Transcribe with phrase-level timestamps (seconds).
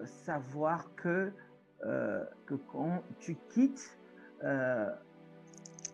[0.00, 1.32] euh, savoir que,
[1.84, 3.96] euh, que quand tu quittes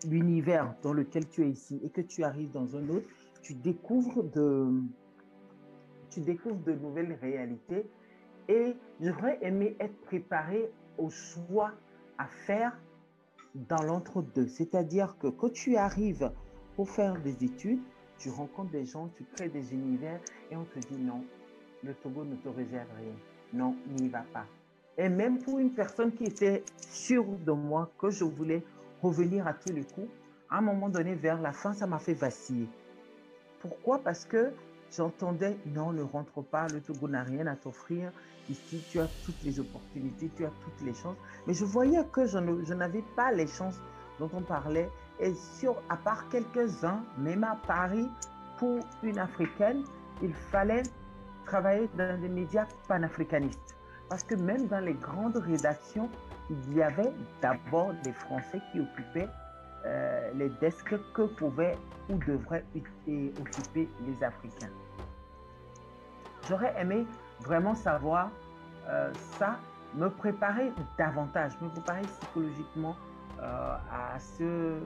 [0.09, 3.09] l'univers dans lequel tu es ici et que tu arrives dans un autre,
[3.43, 4.71] tu découvres de,
[6.11, 7.87] tu découvres de nouvelles réalités.
[8.49, 11.73] Et j'aurais aimé être préparé au choix
[12.19, 12.79] à faire
[13.55, 14.47] dans l'entre-deux.
[14.47, 16.31] C'est-à-dire que quand tu arrives
[16.77, 17.81] pour faire des études,
[18.19, 20.21] tu rencontres des gens, tu crées des univers
[20.51, 21.25] et on te dit non,
[21.83, 23.15] le Togo ne te réserve rien.
[23.57, 24.45] Non, n'y va pas.
[24.99, 28.63] Et même pour une personne qui était sûre de moi que je voulais
[29.03, 30.11] revenir à tous les coups,
[30.51, 32.69] à un moment donné, vers la fin, ça m'a fait vaciller.
[33.61, 33.99] Pourquoi?
[33.99, 34.53] Parce que
[34.95, 38.13] j'entendais non, ne rentre pas, le Togo n'a rien à t'offrir.
[38.51, 41.17] Ici, tu as toutes les opportunités, tu as toutes les chances.
[41.47, 43.81] Mais je voyais que je n'avais pas les chances
[44.19, 44.91] dont on parlait.
[45.19, 48.07] Et sur, à part quelques-uns, même à Paris,
[48.59, 49.83] pour une africaine,
[50.23, 50.83] il fallait
[51.47, 53.77] travailler dans des médias panafricanistes.
[54.09, 56.11] Parce que même dans les grandes rédactions,
[56.51, 59.29] il y avait d'abord des Français qui occupaient
[59.85, 61.77] euh, les desks que pouvaient
[62.09, 64.71] ou devraient occuper les Africains.
[66.49, 67.07] J'aurais aimé
[67.41, 68.31] vraiment savoir
[68.89, 69.59] euh, ça,
[69.95, 72.97] me préparer davantage, me préparer psychologiquement
[73.41, 74.79] euh, à, ce,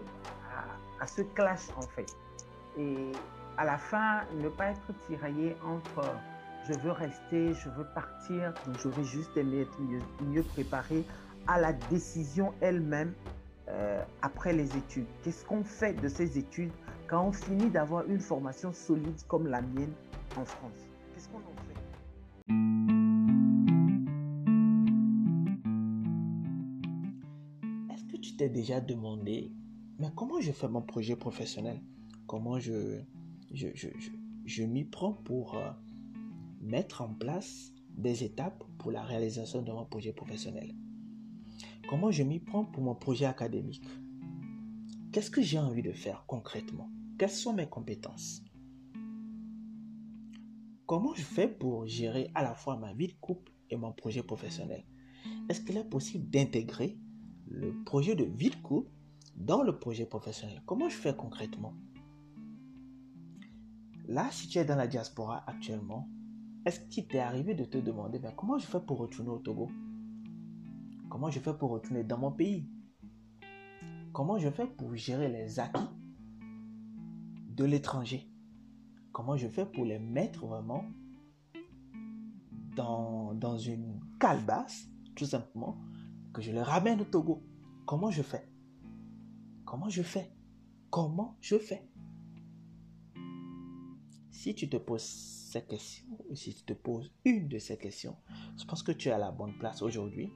[1.00, 2.16] à, ce clash en fait.
[2.78, 3.12] Et
[3.58, 6.02] à la fin, ne pas être tiraillé entre
[6.70, 11.04] je veux rester, je veux partir, donc j'aurais juste aimé être mieux, mieux préparé
[11.48, 13.12] à la décision elle-même
[13.68, 15.06] euh, après les études.
[15.24, 16.70] Qu'est-ce qu'on fait de ces études
[17.08, 19.92] quand on finit d'avoir une formation solide comme la mienne
[20.36, 20.86] en France?
[21.12, 21.74] Qu'est-ce qu'on en fait?
[27.92, 29.50] Est-ce que tu t'es déjà demandé,
[29.98, 31.80] mais comment je fais mon projet professionnel?
[32.28, 33.00] Comment je,
[33.52, 33.88] je, je,
[34.44, 35.70] je, m'y prends pour euh,
[36.60, 40.74] mettre en place des étapes pour la réalisation de mon projet professionnel.
[41.88, 43.88] Comment je m'y prends pour mon projet académique?
[45.12, 46.88] Qu'est-ce que j'ai envie de faire concrètement?
[47.18, 48.42] Quelles sont mes compétences?
[50.86, 54.22] Comment je fais pour gérer à la fois ma vie de couple et mon projet
[54.22, 54.84] professionnel?
[55.48, 56.98] Est-ce qu'il est possible d'intégrer
[57.46, 58.90] le projet de vie de couple
[59.36, 60.62] dans le projet professionnel?
[60.66, 61.74] Comment je fais concrètement?
[64.06, 66.08] Là, si tu es dans la diaspora actuellement,
[66.64, 69.70] est-ce qu'il t'est arrivé de te demander ben, comment je fais pour retourner au Togo?
[71.08, 72.68] Comment je fais pour retourner dans mon pays?
[74.12, 75.88] Comment je fais pour gérer les acquis
[77.48, 78.30] de l'étranger?
[79.12, 80.84] Comment je fais pour les mettre vraiment
[82.76, 85.78] dans, dans une calebasse, tout simplement,
[86.32, 87.42] que je les ramène au Togo?
[87.86, 88.48] Comment je fais?
[89.64, 90.32] Comment je fais?
[90.90, 91.89] Comment je fais?
[94.40, 98.16] Si tu te poses cette question, ou si tu te poses une de ces questions,
[98.56, 100.32] je pense que tu es à la bonne place aujourd'hui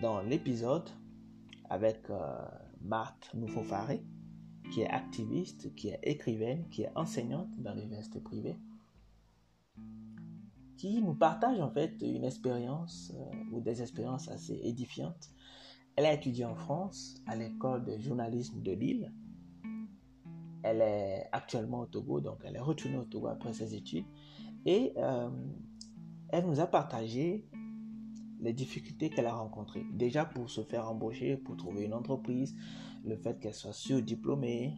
[0.00, 0.88] dans l'épisode
[1.68, 2.36] avec euh,
[2.80, 4.00] Marthe Nouveau-Faré,
[4.72, 8.54] qui est activiste, qui est écrivaine, qui est enseignante dans l'université privée,
[10.76, 15.30] qui nous partage en fait une expérience euh, ou des expériences assez édifiantes.
[15.96, 19.12] Elle a étudié en France à l'école de journalisme de Lille.
[20.66, 24.04] Elle est actuellement au Togo, donc elle est retournée au Togo après ses études.
[24.64, 25.30] Et euh,
[26.30, 27.48] elle nous a partagé
[28.40, 29.84] les difficultés qu'elle a rencontrées.
[29.92, 32.56] Déjà pour se faire embaucher, pour trouver une entreprise,
[33.04, 34.74] le fait qu'elle soit surdiplômée,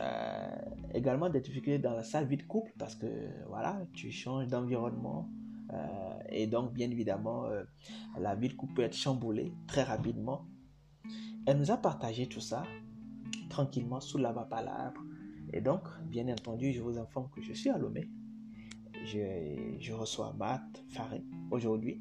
[0.00, 0.56] euh,
[0.94, 3.06] également des difficultés dans sa vie de couple parce que
[3.48, 5.28] voilà, tu changes d'environnement
[5.72, 7.62] euh, et donc bien évidemment euh,
[8.18, 10.46] la vie de couple peut être chamboulée très rapidement.
[11.46, 12.64] Elle nous a partagé tout ça
[13.50, 15.02] tranquillement sous la l'arbre
[15.52, 18.08] et donc bien entendu je vous informe que je suis à Lomé.
[19.04, 22.00] Je, reçois Matt Faré aujourd'hui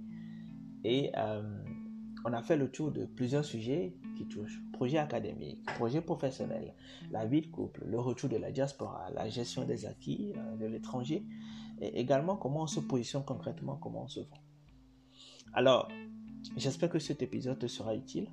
[0.83, 1.41] et euh,
[2.25, 6.73] on a fait le tour de plusieurs sujets qui touchent projet académique, projet professionnel,
[7.11, 10.65] la vie de couple, le retour de la diaspora, la gestion des acquis euh, de
[10.65, 11.25] l'étranger,
[11.79, 14.41] et également comment on se positionne concrètement, comment on se vend.
[15.53, 15.89] Alors,
[16.57, 18.27] j'espère que cet épisode te sera utile.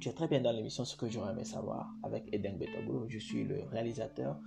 [0.00, 2.56] Tu es très bien dans l'émission Ce que j'aurais aimé savoir avec Eden.
[3.08, 4.38] Je suis le réalisateur,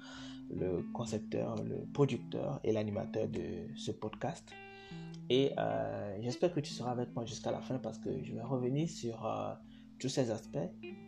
[0.50, 4.50] le concepteur, le producteur et l'animateur de ce podcast.
[5.30, 8.42] Et euh, j'espère que tu seras avec moi jusqu'à la fin parce que je vais
[8.42, 9.54] revenir sur euh,
[10.00, 10.58] tous ces aspects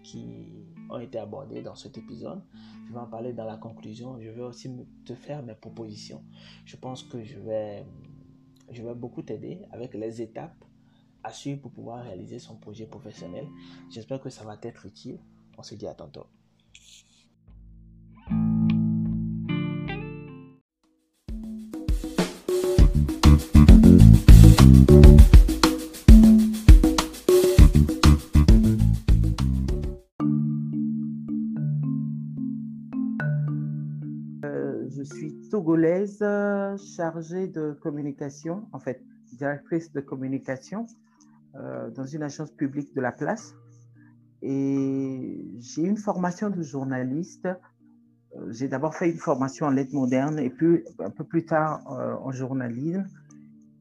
[0.04, 0.50] qui
[0.90, 2.42] ont été abordés dans cet épisode.
[2.88, 4.20] Je vais en parler dans la conclusion.
[4.20, 4.70] Je vais aussi
[5.06, 6.22] te faire mes propositions.
[6.66, 7.86] Je pense que je vais,
[8.72, 10.66] je vais beaucoup t'aider avec les étapes
[11.24, 13.48] à suivre pour pouvoir réaliser son projet professionnel.
[13.90, 15.20] J'espère que ça va t'être utile.
[15.58, 16.28] On se dit à tantôt.
[34.46, 39.04] Euh, je suis togolaise euh, chargée de communication, en fait,
[39.34, 40.86] directrice de communication
[41.54, 43.54] dans une agence publique de la place.
[44.42, 47.48] Et j'ai une formation de journaliste.
[48.50, 52.32] J'ai d'abord fait une formation en lettres modernes et puis un peu plus tard en
[52.32, 53.06] journalisme.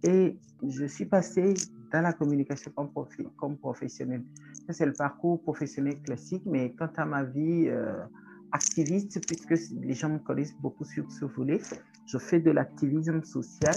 [0.05, 0.39] Et
[0.69, 1.55] je suis passée
[1.93, 2.91] dans la communication comme,
[3.37, 4.25] comme professionnel.
[4.67, 8.03] Ça, c'est le parcours professionnel classique, mais quant à ma vie euh,
[8.53, 11.61] activiste, puisque les gens me connaissent beaucoup sur ce volet,
[12.07, 13.75] je fais de l'activisme social.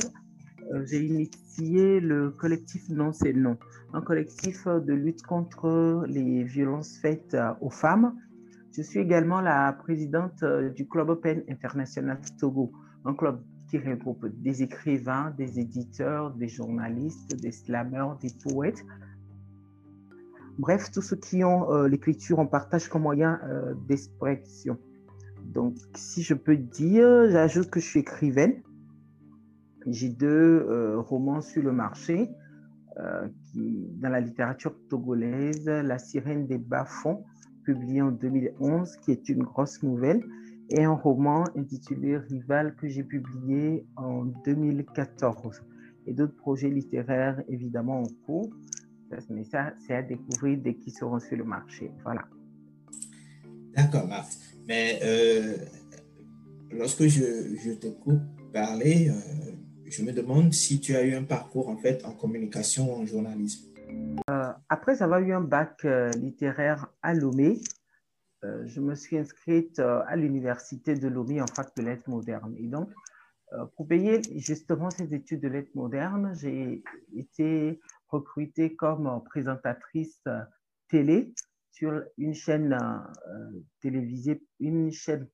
[0.74, 3.58] Euh, j'ai initié le collectif Non, c'est non,
[3.94, 8.14] un collectif de lutte contre les violences faites aux femmes.
[8.76, 12.74] Je suis également la présidente euh, du Club Open International Togo,
[13.06, 18.84] un club qui regroupe des écrivains, des éditeurs, des journalistes, des slammers, des poètes.
[20.58, 24.78] Bref, tous ceux qui ont euh, l'écriture en partage comme moyen euh, d'expression.
[25.46, 28.62] Donc, si je peux dire, j'ajoute que je suis écrivaine.
[29.88, 32.30] J'ai deux euh, romans sur le marché
[33.52, 37.26] qui, dans la littérature togolaise, La sirène des bas-fonds,
[37.66, 40.24] publié en 2011, qui est une grosse nouvelle,
[40.70, 45.62] et un roman intitulé Rival que j'ai publié en 2014
[46.08, 48.50] et d'autres projets littéraires évidemment en cours.
[49.30, 51.92] Mais ça, c'est à découvrir dès qu'ils seront sur le marché.
[52.04, 52.24] Voilà.
[53.76, 54.38] D'accord, Marthe.
[54.68, 55.58] Mais euh,
[56.72, 58.22] lorsque je, je t'écoute
[58.52, 59.52] parler, euh,
[59.88, 63.06] je me demande si tu as eu un parcours en fait en communication ou en
[63.06, 63.70] journalisme.
[64.30, 65.86] Euh, après avoir eu un bac
[66.16, 67.60] littéraire à Lomé,
[68.46, 72.56] euh, je me suis inscrite euh, à l'université de Lomé en fac de lettres modernes.
[72.58, 72.92] Et donc,
[73.54, 76.84] euh, pour payer justement ces études de lettres modernes, j'ai
[77.16, 80.22] été recrutée comme présentatrice
[80.90, 81.34] télé
[81.72, 82.78] sur une chaîne
[83.82, 85.28] télévisée, une chaîne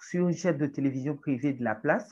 [0.00, 2.08] sur une chaîne de télévision privée de la place.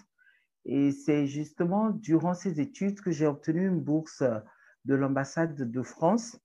[0.69, 4.25] Et c'est justement durant ces études que j'ai obtenu une bourse
[4.85, 6.39] de l'ambassade de France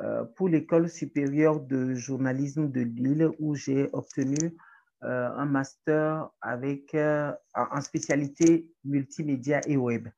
[0.00, 4.56] euh, pour l'école supérieure de journalisme de Lille où j'ai obtenu
[5.04, 10.08] euh, un master avec euh, en spécialité multimédia et web.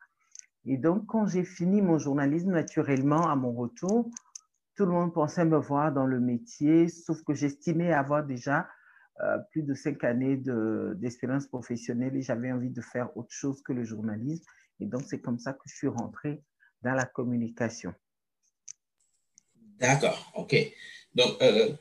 [0.65, 4.11] Et donc, quand j'ai fini mon journalisme, naturellement, à mon retour,
[4.77, 8.69] tout le monde pensait me voir dans le métier, sauf que j'estimais avoir déjà
[9.51, 10.41] plus de cinq années
[10.95, 14.45] d'expérience professionnelle et j'avais envie de faire autre chose que le journalisme.
[14.81, 16.43] Et donc, c'est comme ça que je suis rentrée
[16.83, 17.95] dans la communication.
[19.79, 20.55] D'accord, ok.
[21.15, 21.73] Donc, euh,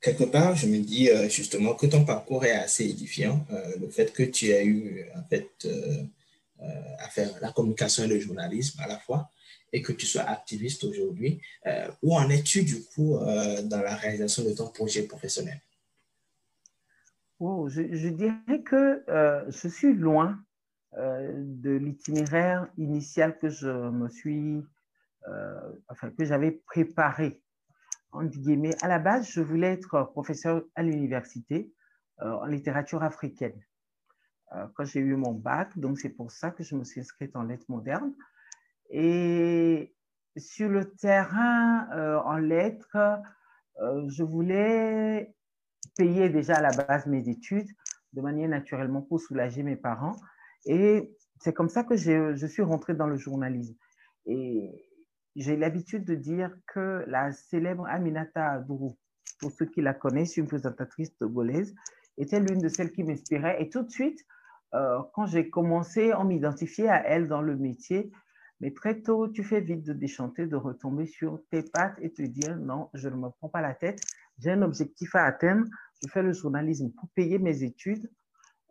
[0.00, 3.44] quelque part, je me dis euh, justement que ton parcours est assez édifiant.
[3.50, 5.06] Euh, le fait que tu as eu,
[6.98, 9.30] à faire la communication et le journalisme à la fois,
[9.72, 11.40] et que tu sois activiste aujourd'hui.
[12.02, 13.18] où en es-tu, du coup,
[13.64, 15.60] dans la réalisation de ton projet professionnel?
[17.40, 19.04] Je, dirais que
[19.48, 20.40] je suis loin
[20.96, 24.62] de l'itinéraire initial que je me suis
[25.26, 27.42] euh, enfin, que j'avais préparé.
[28.12, 31.72] En guillemets, à la base, je voulais être professeur à l'université
[32.22, 33.60] euh, en littérature africaine.
[34.54, 37.36] Euh, quand j'ai eu mon bac, donc c'est pour ça que je me suis inscrite
[37.36, 38.14] en lettres modernes.
[38.90, 39.94] Et
[40.36, 43.20] sur le terrain en lettres,
[44.06, 45.34] je voulais
[45.98, 47.68] payer déjà à la base mes études
[48.14, 50.16] de manière naturellement pour soulager mes parents.
[50.64, 53.74] Et c'est comme ça que je suis rentrée dans le journalisme.
[54.24, 54.70] Et
[55.36, 58.96] j'ai l'habitude de dire que la célèbre Aminata Adourou,
[59.40, 61.74] pour ceux qui la connaissent, une présentatrice togolaise,
[62.16, 63.62] était l'une de celles qui m'inspirait.
[63.62, 64.24] Et tout de suite,
[64.74, 68.10] euh, quand j'ai commencé, on m'identifiait à elle dans le métier.
[68.60, 72.22] Mais très tôt, tu fais vite de déchanter, de retomber sur tes pattes et te
[72.22, 74.00] dire non, je ne me prends pas la tête.
[74.38, 75.66] J'ai un objectif à atteindre.
[76.02, 78.10] Je fais le journalisme pour payer mes études.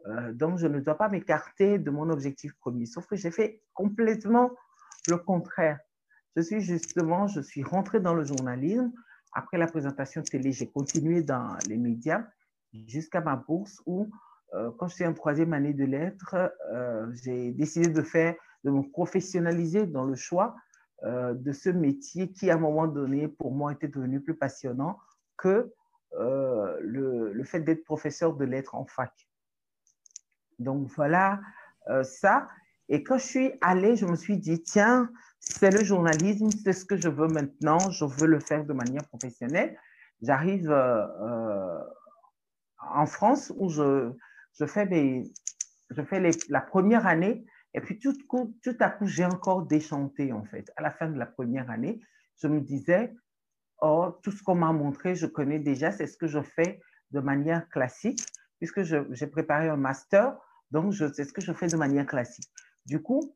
[0.08, 2.86] Euh, donc, je ne dois pas m'écarter de mon objectif premier.
[2.86, 4.52] Sauf que j'ai fait complètement
[5.08, 5.80] le contraire.
[6.36, 8.92] Je suis justement, je suis rentrée dans le journalisme.
[9.34, 12.24] Après la présentation télé, j'ai continué dans les médias
[12.74, 14.10] jusqu'à ma bourse où,
[14.54, 16.36] euh, quand j'étais en troisième année de lettres,
[16.72, 20.56] euh, j'ai décidé de faire, de me professionnaliser dans le choix
[21.04, 25.00] euh, de ce métier qui, à un moment donné, pour moi, était devenu plus passionnant
[25.38, 25.72] que
[26.18, 29.12] le, le, fait d'être professeur de lettres en fac.
[30.60, 31.40] Donc voilà
[32.04, 32.50] ça.
[32.90, 35.10] Et quand je suis allée, je me suis dit, tiens,
[35.40, 39.06] c'est le journalisme, c'est ce que je veux maintenant, je veux le faire de manière
[39.08, 39.78] professionnelle.
[40.22, 41.80] J'arrive euh, euh,
[42.80, 44.12] en France où je,
[44.60, 45.24] je fais,
[45.90, 48.14] je fais la première année et puis tout,
[48.64, 50.72] tout à coup, j'ai encore déchanté en fait.
[50.78, 52.00] À la fin de la première année,
[52.42, 53.14] je me disais,
[53.82, 56.80] oh, tout ce qu'on m'a montré, je connais déjà, c'est ce que je fais
[57.12, 58.22] de manière classique
[58.58, 60.36] puisque j'ai préparé un master
[60.72, 62.50] Donc, c'est ce que je fais de manière classique.
[62.86, 63.36] Du coup,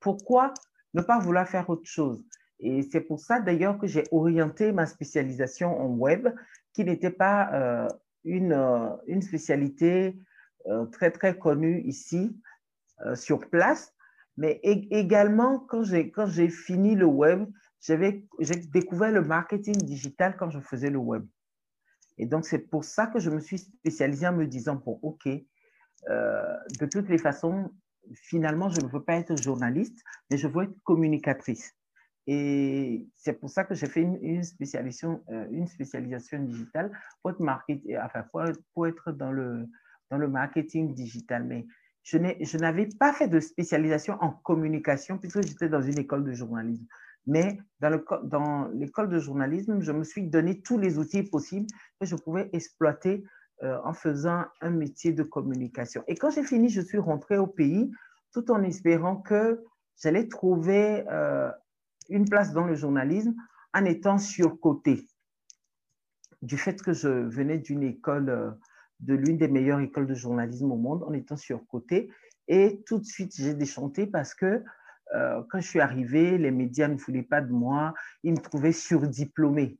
[0.00, 0.54] pourquoi
[0.94, 2.24] ne pas vouloir faire autre chose?
[2.60, 6.28] Et c'est pour ça d'ailleurs que j'ai orienté ma spécialisation en web,
[6.72, 7.88] qui n'était pas euh,
[8.24, 10.18] une, euh, une spécialité
[10.66, 12.36] euh, très, très connue ici,
[13.14, 13.94] sur place.
[14.36, 17.48] Mais également, quand j'ai fini le web,
[17.80, 21.26] j'ai découvert le marketing digital quand je faisais le web.
[22.18, 25.26] Et donc, c'est pour ça que je me suis spécialisée en me disant, bon, OK,
[25.26, 27.70] de toutes les façons,
[28.14, 31.74] finalement, je ne veux pas être journaliste, mais je veux être communicatrice.
[32.26, 37.40] Et c'est pour ça que j'ai fait une, spécialisation, euh, une spécialisation digitale pour être,
[38.04, 38.24] enfin,
[38.74, 39.66] pour, être dans, le,
[40.10, 41.44] dans le marketing digital.
[41.44, 41.66] Mais
[42.02, 46.86] je n'avais pas fait de spécialisation en communication puisque j'étais dans une école de journalisme.
[47.26, 51.66] Mais dans l'école de journalisme, je me suis donné tous les outils possibles
[52.00, 53.24] que je pouvais exploiter
[53.62, 56.02] euh, en faisant un métier de communication.
[56.08, 57.90] Et quand j'ai fini, je suis rentrée au pays
[58.32, 59.62] tout en espérant que
[60.02, 61.50] j'allais trouver euh,
[62.08, 63.34] une place dans le journalisme
[63.74, 65.06] en étant surcotée.
[66.42, 68.50] Du fait que je venais d'une école, euh,
[69.00, 72.10] de l'une des meilleures écoles de journalisme au monde, en étant surcotée.
[72.48, 74.64] Et tout de suite, j'ai déchanté parce que
[75.12, 77.94] quand je suis arrivée, les médias ne voulaient pas de moi.
[78.22, 79.78] Ils me trouvaient surdiplômée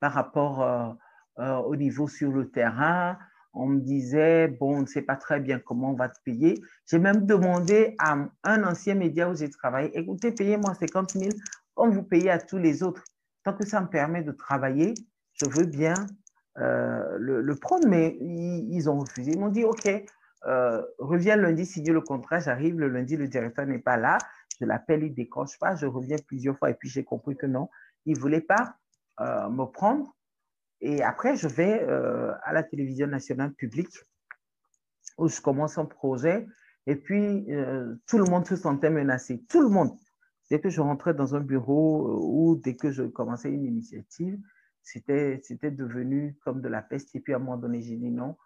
[0.00, 0.96] par rapport
[1.38, 3.16] euh, au niveau sur le terrain.
[3.54, 6.60] On me disait, bon, on ne sait pas très bien comment on va te payer.
[6.86, 11.30] J'ai même demandé à un ancien média où j'ai travaillé, écoutez, payez-moi 50 000
[11.74, 13.02] comme vous payez à tous les autres.
[13.44, 14.92] Tant que ça me permet de travailler,
[15.32, 15.94] je veux bien
[16.58, 19.32] euh, le, prendre, mais ils, ont refusé.
[19.32, 19.88] Ils m'ont dit, OK,
[20.46, 24.18] euh, reviens lundi, si Dieu le contrat, j'arrive le lundi, le directeur n'est pas là,
[24.58, 27.46] je l'appelle, il ne décroche pas, je reviens plusieurs fois et puis j'ai compris que
[27.46, 27.68] non,
[28.06, 28.76] il ne voulait pas
[29.18, 30.14] me prendre.
[30.82, 33.96] Et après, je vais euh, à la télévision nationale publique
[35.16, 36.46] où je commence un projet.
[36.86, 39.44] Et puis, euh, tout le monde se sentait menacé.
[39.48, 39.96] Tout le monde.
[40.50, 44.40] Dès que je rentrais dans un bureau euh, ou dès que je commençais une initiative,
[44.82, 47.14] c'était devenu comme de la peste.
[47.14, 48.36] Et puis, à un moment donné, j'ai dit non,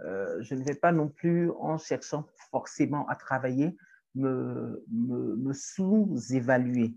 [0.00, 3.74] je ne vais pas non plus, en cherchant forcément à travailler,
[4.16, 6.94] me, sous-évaluer.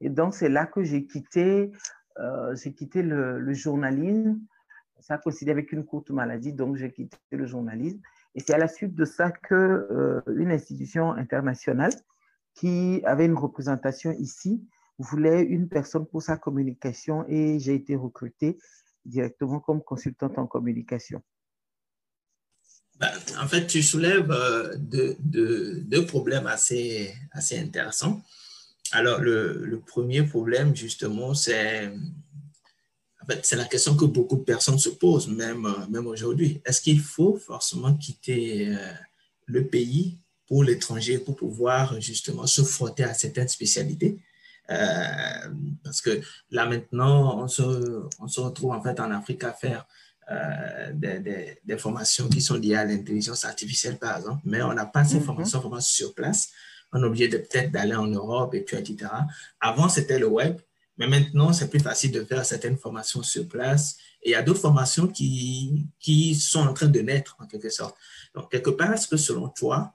[0.00, 1.72] Et donc, c'est là que j'ai quitté
[2.18, 4.40] euh, quitté le, journalisme.
[5.00, 8.00] Ça a coïncidé avec une courte maladie, donc j'ai quitté le journalisme.
[8.34, 11.92] Et c'est à la suite de ça que euh, une institution internationale
[12.54, 14.66] qui avait une représentation ici
[14.98, 18.58] voulait une personne pour sa communication et j'ai été recrutée
[19.04, 21.22] directement comme consultante en communication.
[23.02, 28.22] Ben, en fait, tu soulèves euh, deux, deux, problèmes assez, assez intéressants.
[28.92, 31.90] Alors, le, premier problème, justement, c'est
[33.26, 36.60] la question que beaucoup de personnes se posent, même, même aujourd'hui.
[36.64, 38.92] Est-ce qu'il faut forcément quitter euh,
[39.46, 44.16] le pays pour l'étranger pour pouvoir justement se frotter à certaines spécialités?
[44.70, 45.48] Euh,
[45.82, 46.20] parce que
[46.52, 47.62] là maintenant, on se,
[48.20, 49.86] on se, retrouve en fait en Afrique à faire
[50.32, 54.86] euh, des, des, formations qui sont liées à l'intelligence artificielle, par exemple, mais on n'a
[54.86, 55.22] pas ces mm-hmm.
[55.22, 56.50] formations vraiment sur place
[56.92, 59.10] on est obligé de peut-être d'aller en Europe et puis, etc.
[59.60, 60.60] Avant, c'était le web,
[60.98, 63.96] mais maintenant, c'est plus facile de faire certaines formations sur place.
[64.22, 67.70] Et il y a d'autres formations qui, qui sont en train de naître, en quelque
[67.70, 67.96] sorte.
[68.34, 69.94] Donc, quelque part, est-ce que selon toi,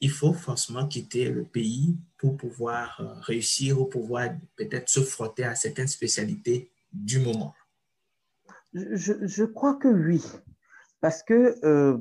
[0.00, 5.44] il faut forcément quitter le pays pour pouvoir euh, réussir ou pouvoir peut-être se frotter
[5.44, 7.54] à certaines spécialités du moment?
[8.76, 10.22] Je, crois que oui.
[11.00, 11.98] Parce que euh,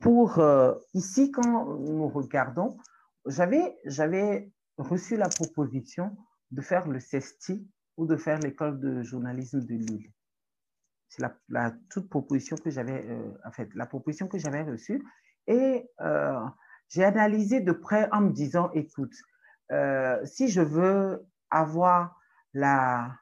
[0.00, 2.76] pour euh, ici, quand nous regardons,
[3.26, 6.16] j'avais reçu la proposition
[6.50, 10.12] de faire le CESTI ou de faire l'école de journalisme de Lille.
[11.08, 15.00] C'est la, toute proposition que j'avais, euh, en fait, la proposition que j'avais reçue.
[15.46, 15.88] Et
[16.88, 19.14] j'ai analysé de près en me disant, écoute,
[20.24, 22.18] si je veux avoir
[22.52, 23.14] la,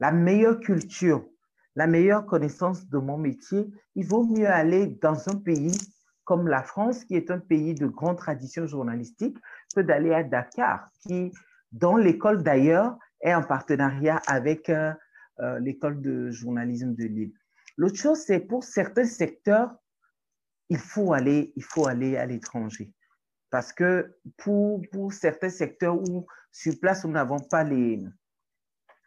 [0.00, 1.28] la meilleure culture,
[1.76, 5.78] la meilleure connaissance de mon métier, il vaut mieux aller dans un pays
[6.24, 9.36] comme la France, qui est un pays de grande tradition journalistique,
[9.74, 11.32] que d'aller à Dakar, qui,
[11.70, 14.92] dont l'école d'ailleurs, est en partenariat avec euh,
[15.40, 17.32] euh, l'école de journalisme de Lille.
[17.76, 19.70] L'autre chose, c'est pour certains secteurs,
[20.68, 22.92] il faut aller, il faut aller à l'étranger.
[23.50, 28.02] Parce que pour, pour certains secteurs où sur place, nous n'avons pas les,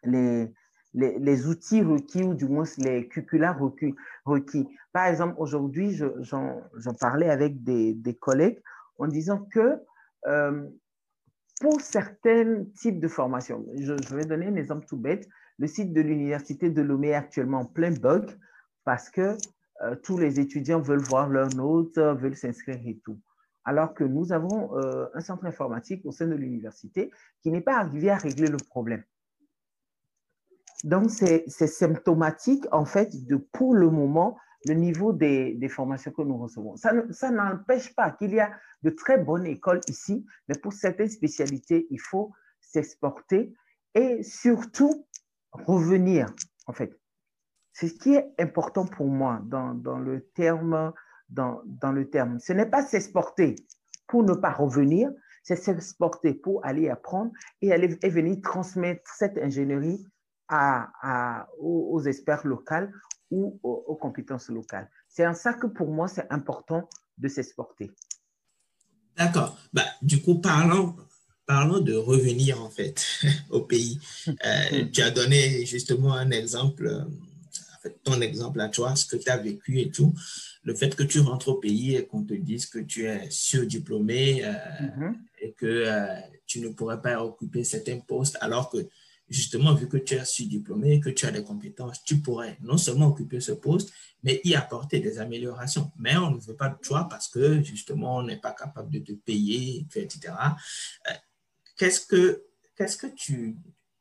[0.03, 0.53] les,
[0.93, 3.57] les, outils requis ou du moins les curricula
[4.25, 4.67] requis.
[4.91, 8.61] Par exemple, aujourd'hui, j'en parlais avec des, collègues
[8.97, 9.79] en disant que
[10.27, 10.67] euh,
[11.61, 15.27] pour certains types de formations, je, vais donner un exemple tout bête,
[15.57, 18.25] le site de l'université de Lomé est actuellement en plein bug
[18.85, 19.37] parce que
[19.81, 23.19] euh, tous les étudiants veulent voir leurs notes, veulent s'inscrire et tout.
[23.65, 27.77] Alors que nous avons euh, un centre informatique au sein de l'université qui n'est pas
[27.77, 29.03] arrivé à régler le problème.
[30.83, 36.21] Donc, c'est symptomatique, en fait, de pour le moment, le niveau des, des formations que
[36.21, 36.75] nous recevons.
[36.75, 38.51] Ça, n'empêche pas qu'il y a
[38.83, 43.53] de très bonnes écoles ici, mais pour certaines spécialités, il faut s'exporter
[43.95, 45.05] et surtout
[45.51, 46.27] revenir,
[46.67, 46.97] en fait.
[47.73, 50.93] C'est ce qui est important pour moi dans, dans le terme.
[51.29, 52.39] Dans, dans le terme.
[52.39, 53.55] Ce n'est pas s'exporter
[54.07, 55.11] pour ne pas revenir,
[55.43, 57.31] c'est s'exporter pour aller apprendre
[57.61, 60.03] et, aller, et venir transmettre cette ingénierie
[60.49, 62.89] à, à, aux, experts locaux
[63.31, 64.89] ou aux, aux compétences locales.
[65.07, 67.91] C'est en ça que pour moi, c'est important de s'exporter.
[69.15, 69.57] D'accord.
[69.73, 70.95] Bah, du coup, parlons,
[71.45, 73.05] parlons de revenir en fait
[73.49, 73.99] au pays.
[74.27, 79.05] Euh, tu as donné justement un exemple, euh, en fait, ton exemple à toi, ce
[79.05, 80.13] que tu as vécu et tout.
[80.63, 84.45] Le fait que tu rentres au pays et qu'on te dise que tu es surdiplômé
[84.45, 85.13] euh, mm-hmm.
[85.41, 86.15] et que euh,
[86.45, 88.87] tu ne pourrais pas occuper certains postes alors que
[89.29, 93.07] justement, vu que tu es surdiplômé, que tu as des compétences, tu pourrais non seulement
[93.07, 93.91] occuper ce poste,
[94.23, 95.91] mais y apporter des améliorations.
[95.97, 98.99] Mais on ne veut pas de toi parce que justement, on n'est pas capable de
[98.99, 100.33] te payer, etc.
[101.07, 101.13] Euh,
[101.77, 102.43] qu'est-ce que,
[102.75, 103.55] qu'est-ce que tu,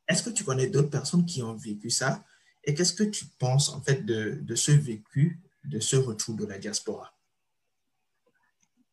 [0.09, 2.25] est-ce que tu connais d'autres personnes qui ont vécu ça?
[2.65, 6.47] Et qu'est-ce que tu penses en fait de, de ce vécu, de ce retour de
[6.47, 7.13] la diaspora?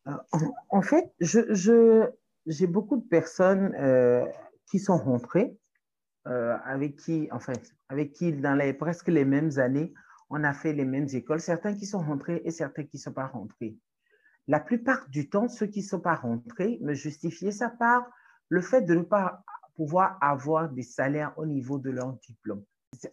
[0.06, 0.12] Euh,
[0.70, 2.08] en fait, je, je,
[2.46, 4.24] j'ai beaucoup de personnes euh,
[4.70, 5.56] qui sont rentrées
[6.26, 9.94] euh, avec qui, en fait, avec qui dans les, presque les mêmes années,
[10.28, 13.12] on a fait les mêmes écoles, certains qui sont rentrés et certains qui ne sont
[13.12, 13.76] pas rentrés.
[14.48, 18.06] La plupart du temps, ceux qui ne sont pas rentrés me justifiaient ça par
[18.48, 19.44] le fait de ne pas
[19.76, 22.64] pouvoir avoir des salaires au niveau de leur diplôme.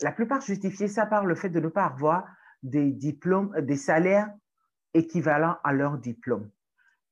[0.01, 2.25] La plupart justifiaient ça par le fait de ne pas avoir
[2.63, 4.31] des diplômes, des salaires
[4.93, 6.49] équivalents à leur diplôme.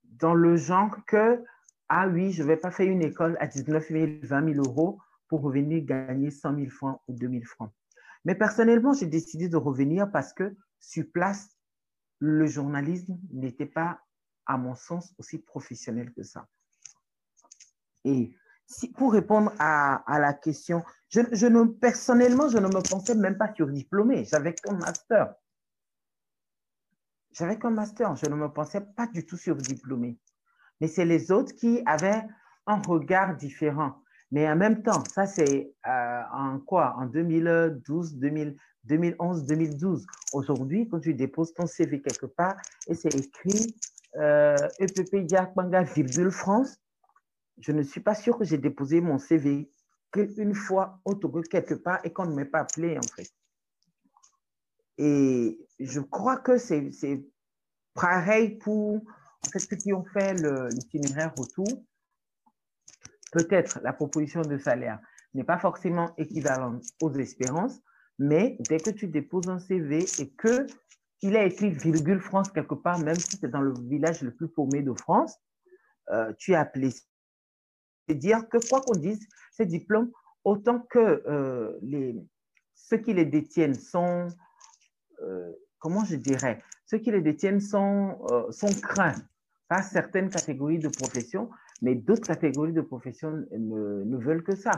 [0.03, 1.43] Dans le genre que,
[1.89, 4.99] ah oui, je ne vais pas faire une école à 19 000, 20 000 euros
[5.31, 7.71] pour revenir gagner 100 000 francs ou 2 000 francs.
[8.25, 11.57] Mais personnellement, j'ai décidé de revenir parce que sur place,
[12.19, 14.01] le journalisme n'était pas,
[14.45, 16.49] à mon sens, aussi professionnel que ça.
[18.03, 23.15] Et si, pour répondre à, la question, je, je, ne, personnellement, je ne me pensais
[23.15, 24.25] même pas surdiplômé.
[24.25, 25.33] J'avais qu'un master.
[27.31, 28.17] J'avais qu'un master.
[28.17, 30.19] Je ne me pensais pas du tout surdiplômé.
[30.81, 32.27] Mais c'est les autres qui avaient
[32.67, 34.01] un regard différent.
[34.31, 36.95] Mais en même temps, ça c'est euh, en quoi?
[36.97, 40.05] En 2012, 2011, 2012.
[40.33, 42.55] Aujourd'hui, quand tu déposes ton CV quelque part
[42.87, 43.75] et c'est écrit
[44.15, 46.77] euh, EPP Yakbanga, virgule France,
[47.59, 49.69] je ne suis pas sûr que j'ai déposé mon CV
[50.11, 53.29] qu'une fois autour quelque part et qu'on ne m'ait pas appelé en fait.
[54.97, 56.91] Et je crois que c'est
[57.93, 59.01] pareil pour
[59.57, 61.67] ceux qui ont fait l'itinéraire retour
[63.31, 64.99] peut-être la proposition de salaire
[65.33, 67.79] n'est pas forcément équivalente aux espérances,
[68.19, 70.67] mais dès que tu déposes un CV et que
[71.21, 74.49] il a écrit virgule France quelque part, même si c'est dans le village le plus
[74.49, 75.37] paumé de France,
[76.09, 76.89] euh, tu es appelé.
[78.07, 80.11] C'est dire que quoi qu'on dise, ces diplômes,
[80.43, 81.79] autant que euh,
[82.73, 84.27] ceux qui les détiennent sont,
[85.21, 89.15] euh, comment je dirais, ceux qui les détiennent sont, euh, sont craints
[89.67, 91.49] par certaines catégories de professions,
[91.81, 94.71] mais d'autres catégories de professions ne, veulent que ça.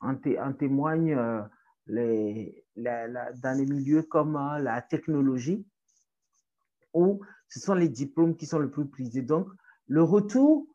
[0.00, 1.42] En, té, en témoigne euh,
[1.86, 5.66] les, dans les milieux comme euh, la technologie,
[6.94, 9.22] où ce sont les diplômes qui sont le plus prisés.
[9.22, 9.48] Donc,
[9.86, 10.66] le retour,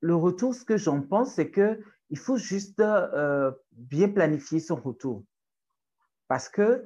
[0.00, 5.24] le retour ce que j'en pense, c'est qu'il faut juste euh, bien planifier son retour.
[6.28, 6.84] Parce que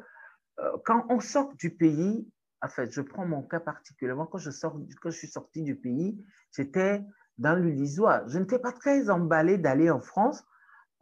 [0.85, 2.27] quand on sort du pays,
[2.62, 5.77] en fait, je prends mon cas particulièrement, quand je, sors, quand je suis sorti du
[5.77, 6.18] pays,
[6.51, 7.05] j'étais
[7.38, 8.25] dans le Lisois.
[8.29, 10.44] Je n'étais pas très emballée d'aller en France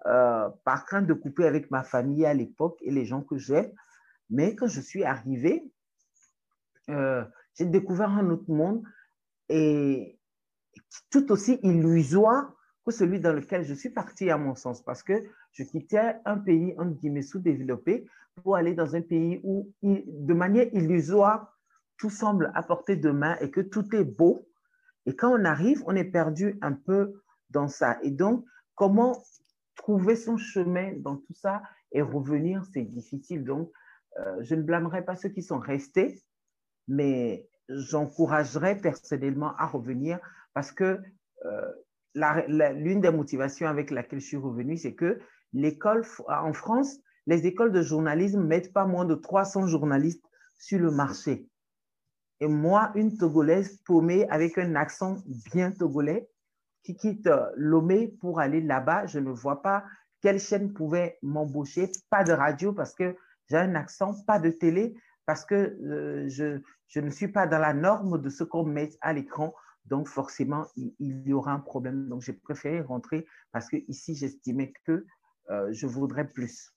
[0.07, 3.71] euh, par crainte de couper avec ma famille à l'époque et les gens que j'aime.
[4.31, 5.71] Mais quand je suis arrivée,
[6.91, 8.83] euh, j'ai découvert un autre monde
[9.49, 10.19] et
[11.11, 12.53] tout aussi illusoire
[12.85, 16.37] que celui dans lequel je suis partie, à mon sens, parce que je quittais un
[16.37, 18.07] pays, entre guillemets, sous-développé
[18.43, 21.57] pour aller dans un pays où, de manière illusoire,
[21.97, 24.47] tout semble à portée de main et que tout est beau,
[25.07, 27.99] et quand on arrive, on est perdu un peu dans ça.
[28.03, 29.23] Et donc, comment
[29.77, 31.63] trouver son chemin dans tout ça
[31.93, 33.45] et revenir, c'est difficile.
[33.45, 33.71] Donc,
[34.19, 36.23] euh, je ne blâmerai pas ceux qui sont restés,
[36.89, 40.19] mais j'encouragerais personnellement à revenir
[40.53, 41.01] parce que
[41.45, 41.73] euh,
[42.15, 45.21] l'une des motivations avec laquelle je suis revenue, c'est que
[45.53, 50.25] l'école, en France, les écoles de journalisme mettent pas moins de 300 journalistes
[50.59, 51.49] sur le marché.
[52.41, 55.17] Et moi, une Togolaise paumée avec un accent
[55.53, 56.29] bien togolais
[56.83, 59.85] qui quitte euh, Lomé pour aller là-bas, je ne vois pas
[60.21, 61.91] quelle chaîne pouvait m'embaucher.
[62.11, 63.17] Pas de radio parce que
[63.49, 64.95] j'ai un accent, pas de télé
[65.27, 68.91] parce que euh, je, je, ne suis pas dans la norme de ce qu'on met
[69.01, 69.55] à l'écran.
[69.87, 72.09] Donc, forcément, il, y aura un problème.
[72.09, 75.07] Donc, j'ai préféré rentrer parce que ici, j'estimais que
[75.51, 76.74] euh, je voudrais plus.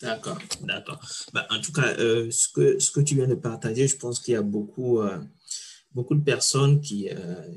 [0.00, 1.00] D'accord, d'accord.
[1.32, 4.20] Bah, en tout cas, euh, ce, que, ce que tu viens de partager, je pense
[4.20, 5.18] qu'il y a beaucoup, euh,
[5.92, 7.08] beaucoup de personnes qui,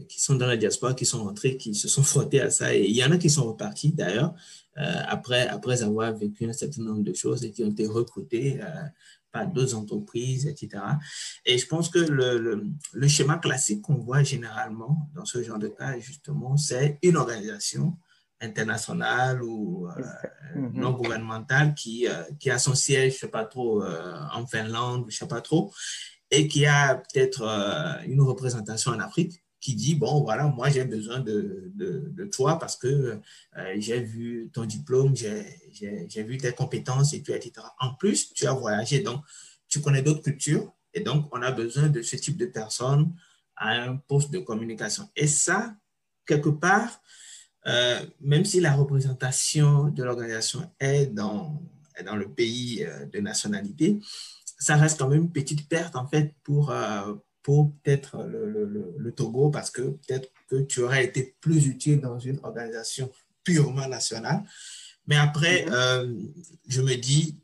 [0.09, 2.73] qui sont dans la diaspora, qui sont rentrées, qui se sont frottées à ça.
[2.75, 4.33] Et il y en a qui sont repartis d'ailleurs,
[4.75, 8.59] après, après avoir vécu un certain nombre de choses et qui ont été recrutés
[9.31, 10.83] par d'autres entreprises, etc.
[11.45, 15.67] Et je pense que le, le schéma classique qu'on voit généralement dans ce genre de
[15.67, 17.97] cas, justement, c'est une organisation
[18.41, 19.91] internationale ou euh,
[20.55, 20.73] mm-hmm.
[20.73, 24.45] non gouvernementale qui, euh, qui a son siège, je ne sais pas trop, euh, en
[24.47, 25.73] Finlande, je ne sais pas trop,
[26.31, 27.43] et qui a peut-être
[28.07, 32.57] une représentation en Afrique qui dit, bon, voilà, moi j'ai besoin de, de, de, toi
[32.57, 33.19] parce que
[33.75, 37.51] j'ai vu ton diplôme, j'ai vu tes compétences, et etc.
[37.79, 39.21] En plus, tu as voyagé, donc
[39.67, 43.13] tu connais d'autres cultures, et donc on a besoin de ce type de personnes
[43.57, 45.09] à un poste de communication.
[45.17, 45.75] Et ça,
[46.25, 47.01] quelque part,
[47.67, 51.61] euh, même si la représentation de l'organisation est dans,
[52.05, 53.99] dans le pays euh, de nationalité,
[54.57, 59.11] ça reste quand même une petite perte en fait pour, euh, pour peut-être le, le,
[59.11, 63.11] Togo parce que peut-être que tu aurais été plus utile dans une organisation
[63.43, 64.43] purement nationale.
[65.07, 66.31] Mais après, mm-hmm.
[66.67, 67.40] je me dis,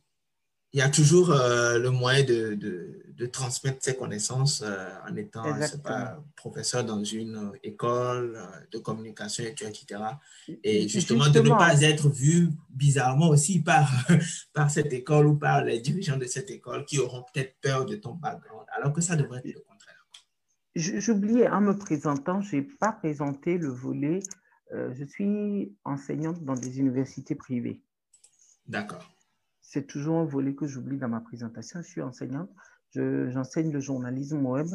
[0.78, 5.44] il y a toujours le moyen de, de, de transmettre ses connaissances euh, en étant
[5.84, 10.04] pas, professeur dans une euh, école euh, de communication, etc.
[10.64, 13.90] Et justement, de ne pas être vu bizarrement aussi par,
[14.54, 17.96] par cette école ou par les dirigeants de cette école qui auront peut-être peur de
[17.96, 20.06] ton background, alors que ça devrait être le contraire.
[20.76, 24.20] J'oubliais, en me présentant, je n'ai pas présenté le volet.
[24.72, 27.82] je suis enseignante dans des universités privées.
[28.68, 29.10] D'accord.
[29.70, 31.82] C'est toujours un volet que j'oublie dans ma présentation.
[31.82, 32.50] Je suis enseignante
[32.94, 34.68] j'enseigne le journalisme web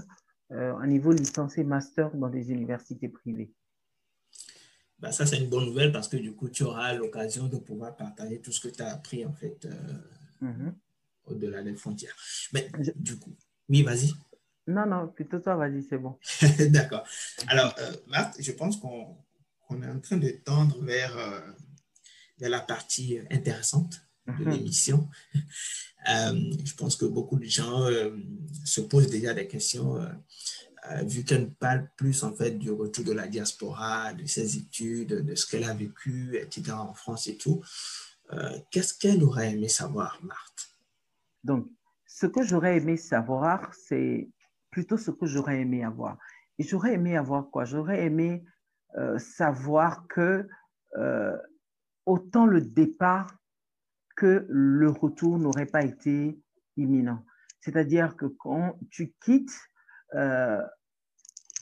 [0.51, 3.53] euh, à niveau licence et master dans des universités privées.
[4.99, 7.97] Bah, ça, c'est une bonne nouvelle parce que du coup, tu auras l'occasion de pouvoir
[7.97, 10.73] partager tout ce que tu as appris en fait euh, mm-hmm.
[11.27, 12.15] au-delà des frontières.
[12.53, 13.35] Mais du coup,
[13.69, 14.13] oui, vas-y.
[14.69, 16.19] Non, non, plutôt toi, vas-y, c'est bon.
[16.71, 17.03] D'accord.
[17.49, 21.41] Alors, euh, Marthe, je pense qu'on est en train de tendre vers, euh,
[22.39, 24.51] vers la partie intéressante de mm-hmm.
[24.51, 25.09] l'émission.
[26.11, 28.11] Euh, je pense que beaucoup de gens euh,
[28.65, 33.13] se posent déjà des questions, euh, vu qu'elle parle plus en fait du retour de
[33.13, 36.73] la diaspora, de ses études, de ce qu'elle a vécu, etc.
[36.73, 37.63] en France et tout.
[38.71, 40.75] Qu'est-ce qu'elle aurait aimé savoir, Marthe?
[41.45, 41.69] Donc,
[42.07, 44.31] ce que j'aurais aimé savoir, c'est
[44.71, 46.17] plutôt ce que j'aurais aimé avoir.
[46.59, 47.67] Et j'aurais aimé avoir quoi?
[47.67, 48.43] J'aurais aimé
[49.19, 50.49] savoir que
[52.07, 53.37] autant le départ
[54.17, 56.39] que le retour n'aurait pas été
[56.77, 57.25] imminent.
[57.61, 59.57] C'est-à-dire que quand tu quittes
[60.15, 60.61] euh,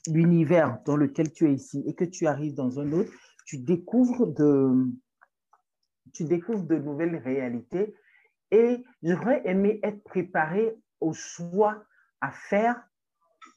[0.07, 3.13] l'univers dans lequel tu es ici et que tu arrives dans un autre,
[3.45, 4.87] tu découvres de,
[6.13, 7.95] tu découvres de nouvelles réalités
[8.51, 11.85] et j'aurais aimé être préparé au choix
[12.21, 12.83] à faire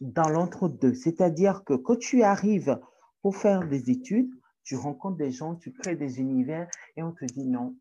[0.02, 0.94] dans l'entre-deux.
[0.94, 2.80] C'est-à-dire que quand tu arrives
[3.22, 4.30] pour faire des études,
[4.64, 7.76] tu rencontres des gens, tu crées des univers et on te dit non,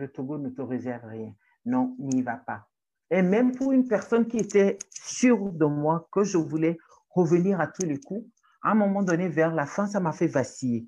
[0.00, 1.34] le Togo ne te réserve rien.
[1.64, 2.68] Non, n'y va pas.
[3.10, 6.78] Et même pour une personne qui était sûre de moi que je voulais
[7.10, 8.26] revenir à tous les coups,
[8.62, 10.86] à un moment donné, vers la fin, ça m'a fait vaciller.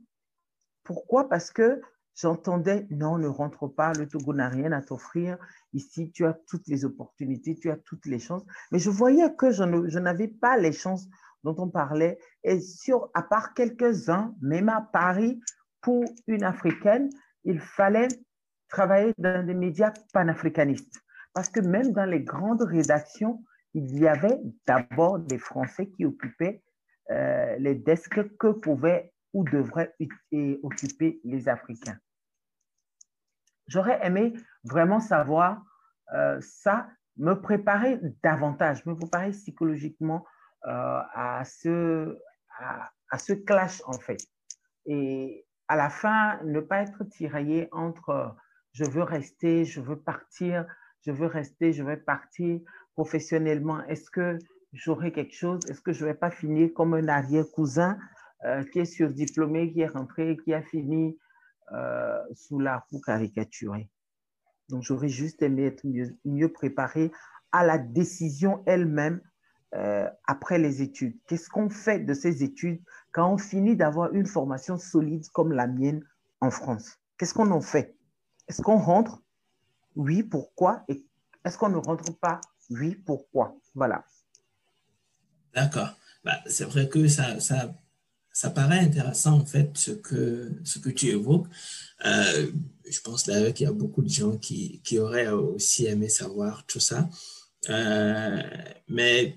[0.84, 1.28] Pourquoi?
[1.28, 1.80] Parce que
[2.14, 5.38] j'entendais, non, ne rentre pas, le Togo n'a rien à t'offrir.
[5.72, 8.44] Ici, tu as toutes les opportunités, tu as toutes les chances.
[8.70, 11.08] Mais je voyais que je, n'avais pas les chances
[11.44, 12.18] dont on parlait.
[12.44, 15.40] Et sur, à part quelques-uns, même à Paris,
[15.80, 17.10] pour une Africaine,
[17.44, 18.08] il fallait
[18.72, 21.00] travailler dans des médias panafricanistes.
[21.34, 26.62] Parce que même dans les grandes rédactions, il y avait d'abord des Français qui occupaient
[27.10, 29.94] euh, les desks que pouvaient ou devraient
[30.62, 31.98] occuper les Africains.
[33.66, 35.62] J'aurais aimé vraiment savoir
[36.14, 40.26] euh, ça, me préparer davantage, me préparer psychologiquement
[40.66, 42.18] euh, à, ce,
[42.58, 44.18] à, à, ce clash en fait.
[44.86, 48.36] Et à la fin, ne pas être tiraillé entre
[48.72, 50.66] je veux rester, je veux partir,
[51.02, 52.60] je veux rester, je veux partir
[52.94, 53.84] professionnellement.
[53.86, 54.38] Est-ce que
[54.72, 55.60] j'aurai quelque chose?
[55.68, 57.98] Est-ce que je ne vais pas finir comme un arrière-cousin
[58.44, 61.18] euh, qui est surdiplômé, qui est rentré, qui a fini
[61.72, 63.90] euh, sous la roue caricaturée?
[64.68, 65.84] Donc, j'aurais juste aimé être
[66.24, 67.12] mieux, préparé
[67.50, 69.20] à la décision elle-même
[69.74, 71.18] euh, après les études.
[71.26, 72.80] Qu'est-ce qu'on fait de ces études
[73.12, 76.02] quand on finit d'avoir une formation solide comme la mienne
[76.40, 76.98] en France?
[77.18, 77.96] Qu'est-ce qu'on en fait?
[78.52, 79.22] Est-ce qu'on rentre?
[79.96, 80.84] Oui, pourquoi?
[80.86, 81.06] Et
[81.42, 82.38] est-ce qu'on ne rentre pas?
[82.68, 83.56] Oui, pourquoi?
[83.74, 84.04] Voilà.
[85.54, 85.96] D'accord.
[86.22, 87.74] Bah, c'est vrai que ça, ça,
[88.30, 91.46] ça paraît intéressant, en fait, ce que, ce que tu évoques.
[92.04, 92.52] Euh,
[92.86, 96.66] je pense d'ailleurs qu'il y a beaucoup de gens qui, qui, auraient aussi aimé savoir
[96.66, 97.08] tout ça.
[97.70, 98.42] Euh,
[98.86, 99.34] mais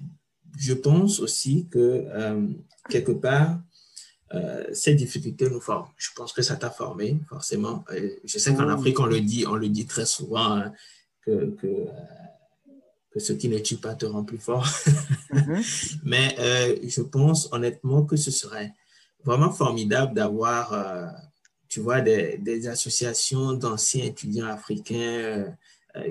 [0.58, 2.49] je pense aussi que euh,
[2.89, 3.62] quelque part,
[4.74, 5.88] ces difficultés nous forment.
[5.98, 7.84] Je pense que ça t'a formé, forcément.
[8.24, 10.74] je sais qu'en Afrique, on le dit, on le dit très souvent hein,
[11.21, 11.88] que, que
[13.15, 14.67] que ce qui ne tue pas te rend plus fort.
[15.32, 15.63] Mhm.
[16.04, 18.74] Mais euh, je pense honnêtement que ce serait
[19.24, 21.08] vraiment formidable d'avoir, euh,
[21.69, 25.48] tu vois, des, des associations d'anciens étudiants africains euh,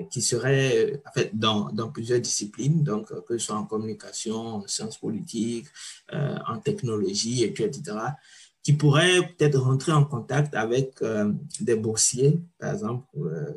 [0.09, 4.67] qui seraient en fait, dans, dans, plusieurs disciplines, donc que ce soit en communication, en
[4.67, 5.67] sciences politiques,
[6.11, 7.97] en technologie, et etc.,
[8.63, 11.03] qui pourraient peut-être rentrer en contact avec
[11.59, 13.05] des boursiers, par exemple,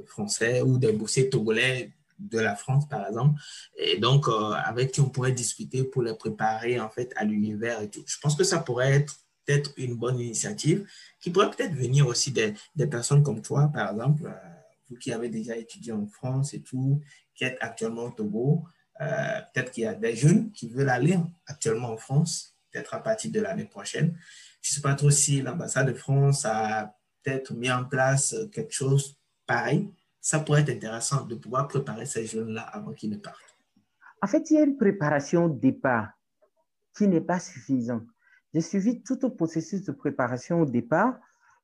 [0.06, 3.40] français, ou des boursiers togolais de la France, par exemple,
[3.76, 7.80] et donc euh, avec qui on pourrait discuter pour les préparer en fait à l'univers
[7.80, 8.02] et tout.
[8.06, 9.14] Je pense que ça pourrait être
[9.44, 10.86] peut-être une bonne initiative
[11.20, 14.57] qui pourrait peut-être venir aussi des, des, personnes comme toi, par exemple, euh,
[14.88, 17.00] vous qui avez déjà étudié en France et tout,
[17.34, 18.64] qui êtes actuellement au Togo.
[19.00, 23.02] Euh, peut-être qu'il y a des jeunes qui veulent aller actuellement en France, peut-être à
[23.02, 24.16] partir de l'année prochaine.
[24.60, 28.72] Je ne sais pas trop si l'ambassade de France a peut-être mis en place quelque
[28.72, 29.88] chose pareil
[30.28, 33.56] ça pourrait être intéressant de pouvoir préparer ces jeunes-là avant qu'ils ne partent.
[34.20, 36.10] En fait, il y a une préparation au départ
[36.94, 38.04] qui n'est pas suffisante.
[38.52, 41.18] J'ai suivi tout le processus de préparation au départ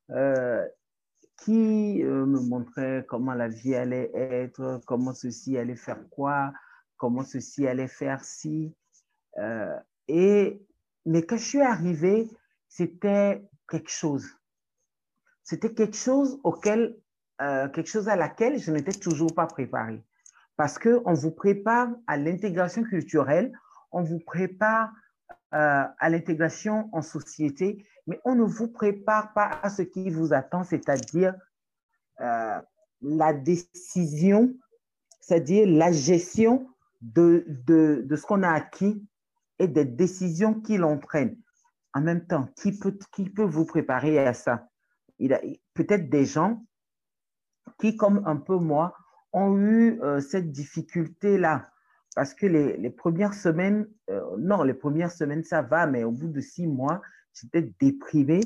[0.09, 0.65] euh,
[1.37, 6.53] qui euh, me montrait comment la vie allait être, comment ceci allait faire quoi,
[6.97, 8.73] comment ceci allait faire ci.
[9.37, 10.61] Euh, et,
[11.05, 12.29] mais quand je suis arrivée,
[12.67, 14.25] c'était quelque chose.
[15.43, 16.97] C'était quelque chose auquel
[17.41, 20.01] euh, quelque chose à laquelle je n'étais toujours pas préparée.
[20.55, 23.51] Parce qu'on vous prépare à l'intégration culturelle,
[23.91, 24.91] on vous prépare
[25.51, 30.63] à l'intégration en société, mais on ne vous prépare pas à ce qui vous attend,
[30.63, 31.35] c'est-à-dire
[32.21, 32.61] euh,
[33.01, 34.53] la décision,
[35.21, 36.69] c'est-à-dire la gestion
[37.01, 39.07] de, de, de ce qu'on a acquis
[39.59, 41.37] et des décisions qui l'entraînent.
[41.93, 44.67] En même temps, qui peut, qui peut vous préparer à ça?
[45.17, 45.39] Il a
[45.73, 46.63] peut-être des gens
[47.79, 48.95] qui, comme un peu moi,
[49.31, 51.69] ont eu euh, cette difficulté-là.
[52.15, 56.11] Parce que les, les premières semaines, euh, non, les premières semaines, ça va, mais au
[56.11, 57.01] bout de six mois,
[57.35, 58.41] j'étais déprimée,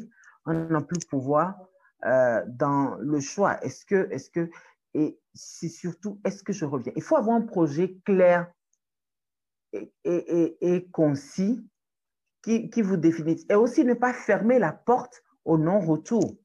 [0.46, 1.60] on n'a plus pouvoir
[2.06, 3.64] euh, dans le choix.
[3.64, 4.50] Est-ce que, est-ce que,
[4.94, 6.94] et c'est surtout, est-ce que je reviens?
[6.96, 8.52] Il faut avoir un projet clair
[9.72, 11.64] et, concis
[12.42, 13.46] qui, qui vous définisse.
[13.50, 16.38] Et aussi ne pas fermer la porte au non-retour.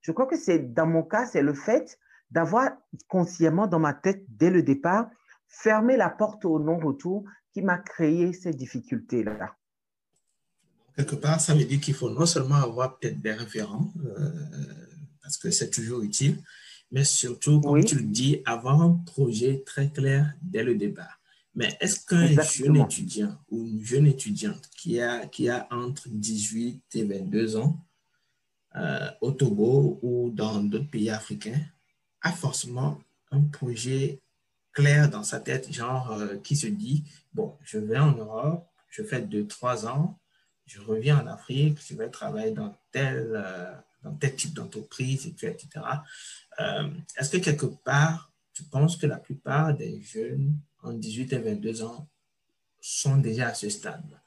[0.00, 1.98] Je crois que c'est, dans mon cas, c'est le fait
[2.30, 2.70] d'avoir
[3.08, 5.08] consciemment dans ma tête, dès le départ,
[5.46, 9.54] fermé la porte au non-retour qui m'a créé ces difficultés-là.
[10.96, 14.30] Quelque part, ça veut dire qu'il faut non seulement avoir peut-être des référents, euh,
[15.22, 16.42] parce que c'est toujours utile,
[16.90, 21.20] mais surtout, comme tu le dis, avoir un projet très clair dès le départ.
[21.54, 26.82] Mais est-ce qu'un jeune étudiant ou une jeune étudiante qui a, qui a entre 18
[26.94, 27.84] et 22 ans
[28.76, 31.60] euh, au Togo ou dans d'autres pays africains
[32.22, 32.98] a forcément
[33.30, 34.22] un projet
[34.72, 39.02] clair dans sa tête, genre euh, qui se dit, bon, je vais en Europe, je
[39.02, 40.18] fais deux, trois ans,
[40.66, 45.68] je reviens en Afrique, je vais travailler dans tel, euh, dans tel type d'entreprise, etc.
[46.60, 51.38] Euh, Est-ce que quelque part, tu penses que la plupart des jeunes en 18 et
[51.38, 52.08] 22 ans
[52.80, 54.20] sont déjà à ce stade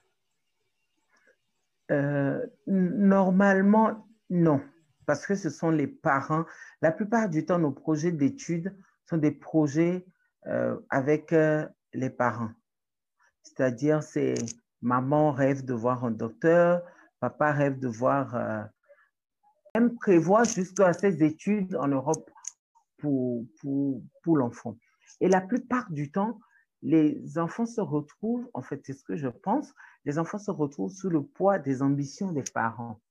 [1.91, 4.61] euh, Normalement, non
[5.05, 6.45] parce que ce sont les parents.
[6.81, 8.75] La plupart du temps, nos projets d'études
[9.07, 10.03] sont des projets
[10.89, 11.31] avec
[11.93, 12.49] les parents.
[13.43, 14.33] C'est-à-dire, c'est
[14.85, 16.83] maman rêve de voir un docteur,
[17.19, 18.63] papa rêve de voir, euh,
[19.73, 22.29] même prévoit jusqu'à ses études en Europe
[22.99, 24.77] pour, pour, pour l'enfant.
[25.21, 26.39] Et la plupart du temps,
[26.83, 29.73] les enfants se retrouvent, en fait, c'est ce que je pense,
[30.05, 33.01] les enfants se retrouvent sous le poids des ambitions des parents.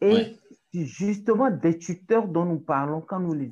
[0.00, 0.38] Et
[0.72, 3.50] justement, des tuteurs dont nous parlons, quand, nous les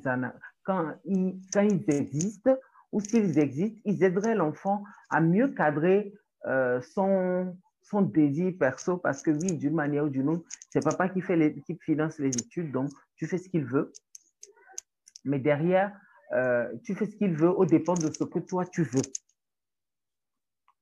[0.63, 2.55] quand, ils, quand ils existent,
[2.91, 6.13] ou s'ils existent, ils aideraient l'enfant à mieux cadrer
[6.45, 11.09] euh, son, son désir perso, parce que oui, d'une manière ou d'une autre, c'est papa
[11.09, 13.91] qui, fait les, qui finance les études, donc tu fais ce qu'il veut.
[15.25, 15.97] Mais derrière,
[16.33, 19.01] euh, tu fais ce qu'il veut au dépend de ce que toi tu veux.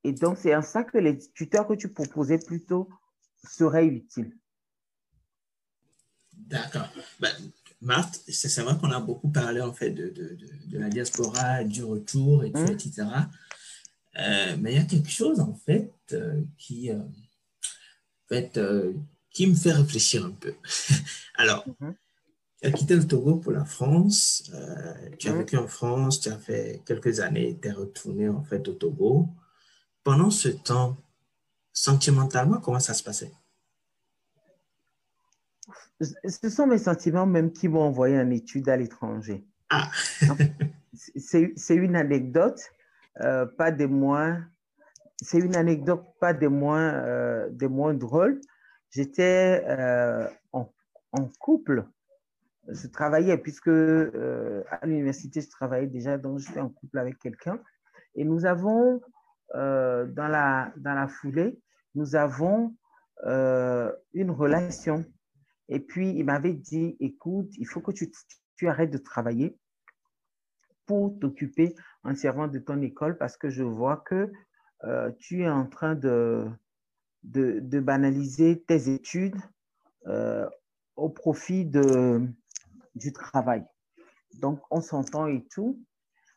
[0.03, 2.89] Et donc, c'est en ça que les tuteurs que tu proposais plutôt
[3.43, 4.37] seraient utiles.
[6.33, 6.89] D'accord.
[7.19, 7.31] Ben,
[7.85, 11.83] Marthe, c'est vrai qu'on a beaucoup parlé en fait de, de, de, la diaspora, du
[11.83, 13.03] retour, et tout, etc.
[14.17, 17.07] Euh, mais il y a quelque chose en fait euh, qui, en
[18.27, 18.59] fait,
[19.31, 20.53] qui me fait réfléchir un peu.
[21.35, 21.93] Alors, mm-hmm.
[22.61, 24.43] tu as quitté le Togo pour la France,
[25.19, 25.37] tu as mm-hmm.
[25.37, 29.29] vécu en France, tu as fait quelques années, tu es retourné en fait au Togo
[30.05, 30.97] pendant ce temps,
[31.73, 33.33] sentimentalement, comment ça se passait?
[36.01, 39.45] Ce sont mes sentiments même qui m'ont envoyé en études à l'étranger.
[39.69, 39.89] Ah.
[40.93, 42.61] c'est une anecdote,
[43.21, 44.43] euh, pas des moins.
[45.21, 48.41] C'est une anecdote pas des moins, euh, des moins drôles.
[48.91, 50.69] J'étais euh, en,
[51.13, 51.85] en, couple.
[52.67, 57.59] Je travaillais, puisque à l'université, je travaillais déjà, donc j'étais en couple avec quelqu'un.
[58.15, 59.01] Et nous avons
[59.53, 61.59] dans, la, dans la foulée,
[61.93, 62.75] nous avons
[63.23, 65.05] une relation.
[65.69, 69.57] Et puis, il m'avait dit, écoute, il faut que tu, arrêtes de travailler
[70.85, 74.31] pour t'occuper entièrement de ton école parce que je vois que
[74.83, 76.47] euh, tu es en train de,
[77.23, 79.35] banaliser tes études
[80.95, 83.65] au profit du travail.
[84.39, 85.79] Donc, on s'entend et tout.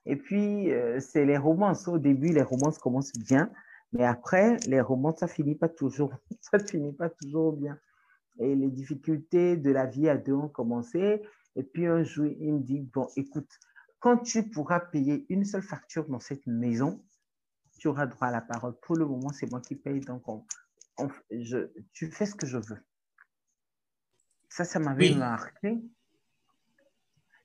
[0.06, 1.86] Et puis, euh, c'est les romances.
[1.88, 3.50] Au début, les romances commencent bien,
[3.92, 7.78] mais après, les romances, ça finit pas toujours, ça finit pas toujours bien.
[8.38, 11.22] Et les difficultés de la vie à deux ont commencé.
[11.56, 13.50] Et puis, un jour, il me dit, bon, écoute,
[13.98, 17.04] quand tu pourras payer une seule facture dans cette maison,
[17.78, 18.78] tu auras droit à la parole.
[18.80, 20.22] Pour le moment, c'est moi qui paye, donc
[21.30, 22.78] je, tu fais ce que je veux.
[24.48, 25.78] Ça, ça m'avait marqué.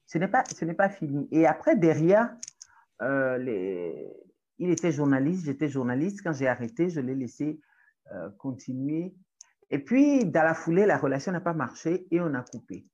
[0.07, 1.27] Ce n'est pas, ce n'est pas fini.
[1.31, 2.35] Et après, derrière,
[3.01, 4.11] euh, les...
[4.57, 6.21] il était journaliste, j'étais journaliste.
[6.23, 7.59] Quand j'ai arrêté, je l'ai laissé
[8.11, 9.15] euh, continuer.
[9.69, 12.85] Et puis, dans la foulée, la relation n'a pas marché et on a coupé.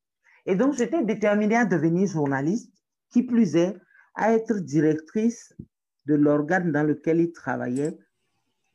[0.46, 2.74] Et donc, j'étais déterminée à devenir journaliste,
[3.10, 3.76] qui plus est,
[4.16, 5.56] à être directrice
[6.06, 7.98] de l'organe dans lequel il travaillait,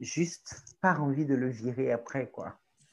[0.01, 2.59] juste par envie de le virer après, quoi.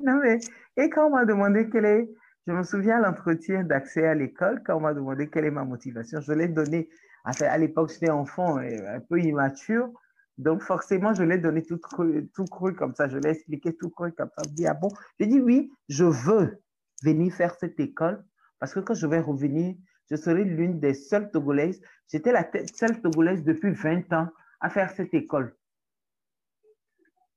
[0.00, 0.38] non, mais,
[0.76, 2.08] et quand on m'a demandé quelle est
[2.48, 6.22] je me souviens l'entretien d'accès à l'école, quand on m'a demandé quelle est ma motivation,
[6.22, 6.88] je l'ai donné.
[7.24, 9.92] À l'époque, j'étais enfant et un peu immature.
[10.38, 13.08] Donc, forcément, je l'ai donné tout cru, tout cru comme ça.
[13.08, 14.42] Je l'ai expliqué tout cru comme ça.
[14.48, 14.88] Je dis, ah bon?
[15.18, 16.62] J'ai dit, oui, je veux
[17.02, 18.24] venir faire cette école
[18.60, 19.74] parce que quand je vais revenir,
[20.10, 21.80] je serai l'une des seules Togolaises.
[22.10, 24.28] J'étais la seule Togolaise depuis 20 ans
[24.60, 25.54] à faire cette école.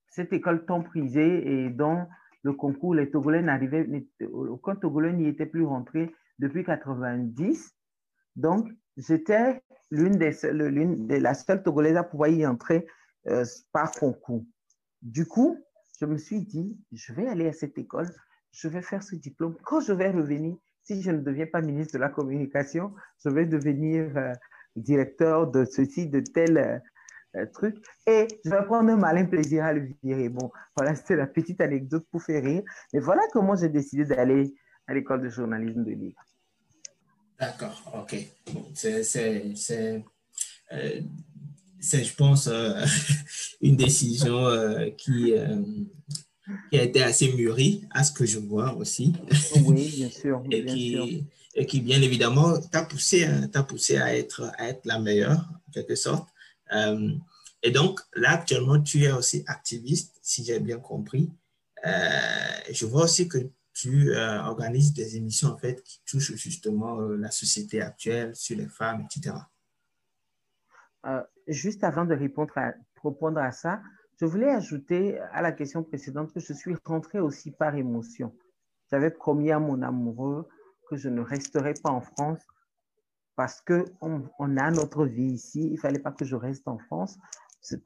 [0.07, 2.07] Cette école tant prisée et dont
[2.43, 3.87] le concours, les Togolais n'arrivaient,
[4.31, 7.75] aucun Togolais n'y était plus rentré depuis 90.
[8.35, 12.87] Donc, j'étais l'une des, l'une de la seule Togolaise à pouvoir y entrer
[13.27, 14.43] euh, par concours.
[15.01, 15.57] Du coup,
[15.99, 18.09] je me suis dit, je vais aller à cette école,
[18.51, 19.55] je vais faire ce diplôme.
[19.63, 23.45] Quand je vais revenir, si je ne deviens pas ministre de la communication, je vais
[23.45, 24.33] devenir euh,
[24.75, 26.81] directeur de ceci, de tel,
[27.35, 27.77] euh, truc.
[28.07, 30.29] Et je vais prendre un malin plaisir à le virer.
[30.29, 32.63] Bon, voilà, c'était la petite anecdote pour faire rire.
[32.93, 34.53] Mais voilà comment j'ai décidé d'aller
[34.87, 36.15] à l'école de journalisme de Lille.
[37.41, 38.15] D'accord, ok.
[38.75, 39.01] C'est,
[40.71, 41.01] euh,
[41.79, 42.85] c'est, je pense, euh,
[43.61, 45.33] une décision euh, qui,
[46.69, 49.13] qui a été assez mûrie, à ce que je vois aussi.
[49.65, 50.43] Oui, bien sûr.
[50.51, 51.25] et, qui,
[51.55, 55.49] et qui, bien évidemment, t'a poussé, hein, t'a poussé à, être, à être la meilleure,
[55.67, 56.29] en quelque sorte.
[56.75, 57.09] Euh,
[57.63, 61.31] et donc, là, actuellement, tu es aussi activiste, si j'ai bien compris.
[61.87, 63.39] Euh, je vois aussi que
[63.81, 68.67] tu euh, organises des émissions, en fait, qui touchent justement la société actuelle, sur les
[68.67, 69.35] femmes, etc.
[71.47, 73.81] juste avant de répondre à, ça,
[74.19, 78.35] je voulais ajouter à la question précédente que je suis rentrée aussi par émotion.
[78.91, 80.47] J'avais promis à mon amoureux
[80.87, 82.45] que je ne resterai pas en France
[83.35, 85.61] parce qu'on on a notre vie ici.
[85.63, 87.17] Il ne fallait pas que je reste en France.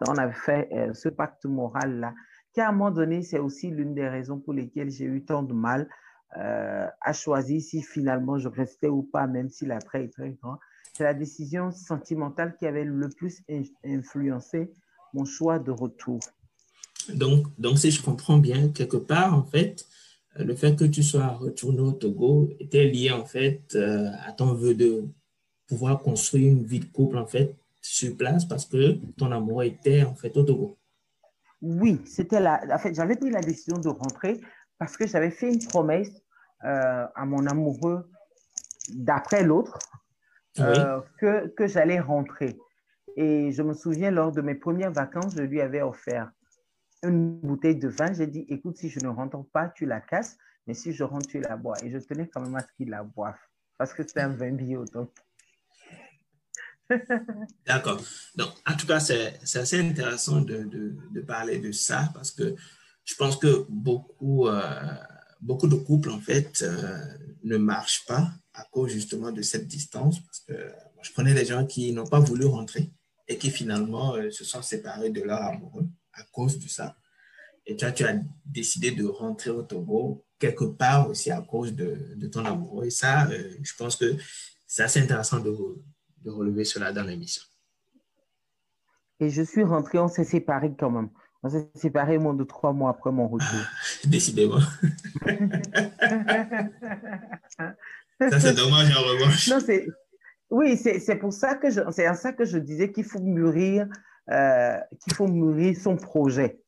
[0.09, 2.13] On avait fait euh, ce pacte moral-là,
[2.55, 5.43] qui à un moment donné, c'est aussi l'une des raisons pour lesquelles j'ai eu tant
[5.43, 5.89] de mal
[6.37, 10.57] euh, à choisir si finalement je restais ou pas, même si l'attrait est très grand.
[10.93, 13.41] C'est la décision sentimentale qui avait le plus
[13.83, 14.71] influencé
[15.13, 16.19] mon choix de retour.
[17.13, 19.85] Donc, donc, si je comprends bien, quelque part, en fait,
[20.37, 24.53] le fait que tu sois retourné au Togo était lié, en fait, euh, à ton
[24.53, 25.03] vœu de
[25.67, 30.03] pouvoir construire une vie de couple, en fait, sur place parce que ton amour était,
[30.03, 30.77] en fait, au Togo.
[31.67, 32.61] Oui, c'était la.
[32.71, 34.39] En fait, j'avais pris la décision de rentrer
[34.77, 36.11] parce que j'avais fait une promesse
[36.61, 38.07] à mon amoureux
[38.89, 39.79] d'après l'autre
[40.55, 42.59] que, que j'allais rentrer.
[43.17, 46.31] Et je me souviens, lors de mes premières vacances, je lui avais offert
[47.03, 48.13] une bouteille de vin.
[48.13, 50.37] J'ai dit, écoute, si je ne rentre pas, tu la casses,
[50.67, 51.75] mais si je rentre, tu la bois.
[51.83, 53.39] Et je tenais quand même à ce qu'il la boive,
[53.77, 54.85] parce que c'est un vin bio.
[54.85, 55.09] Donc.
[57.65, 58.01] D'accord.
[58.35, 62.55] Donc, en tout cas, c'est assez intéressant de, parler de ça, parce que
[63.03, 64.93] je pense que beaucoup, euh,
[65.41, 66.97] beaucoup de couples, en fait, euh,
[67.43, 70.53] ne marchent pas à cause justement de cette distance, parce que
[71.01, 72.91] je connais des gens qui n'ont pas voulu rentrer
[73.27, 76.95] et qui finalement euh, se sont séparés de leur amoureux à cause de ça.
[77.65, 82.13] Et toi, tu as décidé de rentrer au Togo quelque part aussi à cause de,
[82.15, 82.85] de ton amoureux.
[82.85, 84.15] Et ça, je pense que
[84.67, 85.51] c'est assez intéressant de,
[86.25, 87.43] de relever cela dans l'émission.
[89.19, 91.09] Et je suis rentré, on s'est séparés quand même.
[91.43, 93.47] On s'est séparés moins de trois mois après mon retour.
[93.53, 93.67] Ah,
[94.07, 94.59] décidément.
[98.19, 99.47] ça, c'est dommage en revanche.
[99.49, 99.87] Non, c'est
[100.49, 103.87] oui, c'est pour ça que je, c'est à ça que je disais qu'il faut mûrir,
[104.31, 106.59] euh, qu'il faut mûrir son projet.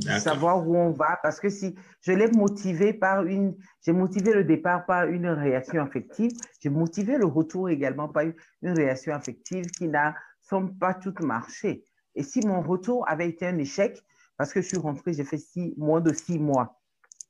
[0.00, 4.44] Savoir où on va, parce que si je l'ai motivé par une, j'ai motivé le
[4.44, 6.30] départ par une réaction affective,
[6.60, 11.84] j'ai motivé le retour également par une, réaction affective qui n'a semble pas toute marché.
[12.14, 14.02] Et si mon retour avait été un échec,
[14.36, 16.80] parce que je suis rentrée, j'ai fait six, moins de six mois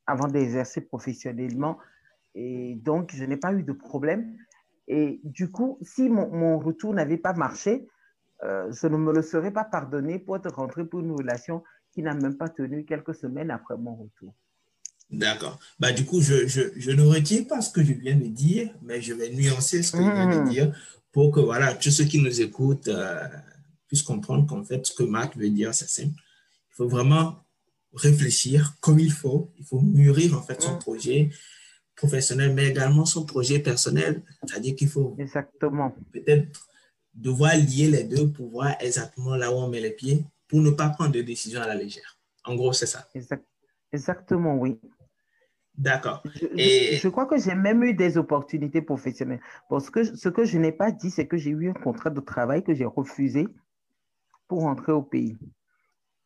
[0.07, 1.77] avant d'exercer professionnellement,
[2.35, 4.33] et donc je n'ai pas eu de problème.
[4.87, 7.87] Et du coup, si mon, retour n'avait pas marché,
[8.43, 11.63] euh, je ne me le serais pas pardonné pour être rentré pour une relation
[11.93, 14.33] qui n'a même pas tenu quelques semaines après mon retour.
[15.11, 15.59] D'accord.
[15.79, 18.73] Bah, du coup, je, je, je, ne retire pas ce que je viens de dire,
[18.81, 20.49] mais je vais nuancer ce que je viens de mmh.
[20.49, 20.75] dire
[21.11, 23.27] pour que voilà, tous ceux qui nous écoutent euh,
[23.87, 26.15] puissent comprendre qu'en fait, ce que Marc veut dire, c'est simple.
[26.15, 27.43] Il faut vraiment
[27.93, 29.51] réfléchir comme il faut.
[29.59, 30.79] Il faut mûrir en fait son mmh.
[30.79, 31.29] projet
[31.97, 34.21] professionnel, mais également son projet personnel.
[34.45, 36.47] C'est-à-dire qu'il faut exactement peut-être
[37.13, 40.69] devoir lier les deux pour voir exactement là où on met les pieds pour ne
[40.69, 42.19] pas prendre de décisions à la légère.
[42.43, 43.07] En gros, c'est ça.
[43.93, 44.79] Exactement, oui.
[45.77, 46.21] D'accord.
[46.57, 46.97] Et...
[46.97, 49.39] Je, crois que j'ai même eu des opportunités professionnelles.
[49.69, 52.19] Parce que ce que je n'ai pas dit, c'est que j'ai eu un contrat de
[52.19, 53.47] travail que j'ai refusé
[54.49, 55.37] pour rentrer au pays.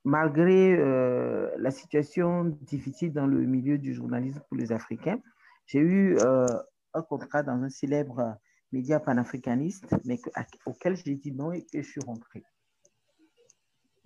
[0.04, 5.20] Malgré euh, la situation difficile dans le milieu du journalisme pour les Africains,
[5.68, 6.48] j'ai eu euh,
[6.96, 8.38] un contrat dans un célèbre
[8.72, 10.20] média panafricaniste, mais
[10.66, 12.44] auquel j'ai dit non et que je suis rentré.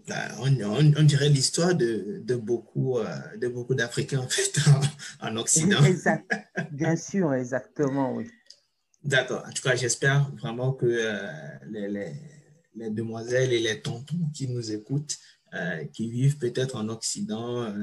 [0.08, 3.06] Bah, on, dirait l'histoire de, de, beaucoup euh,
[3.38, 4.60] de beaucoup d'Africains en fait
[5.22, 5.84] en, Occident.
[5.84, 6.32] Exact.
[6.72, 8.28] Bien sûr, exactement, oui.
[9.04, 9.44] D'accord.
[9.48, 11.32] En tout cas, j'espère vraiment que euh,
[11.70, 12.14] les, les,
[12.76, 15.18] les, demoiselles et les tontons qui nous écoutent,
[15.94, 17.74] qui vivent peut-être en Occident,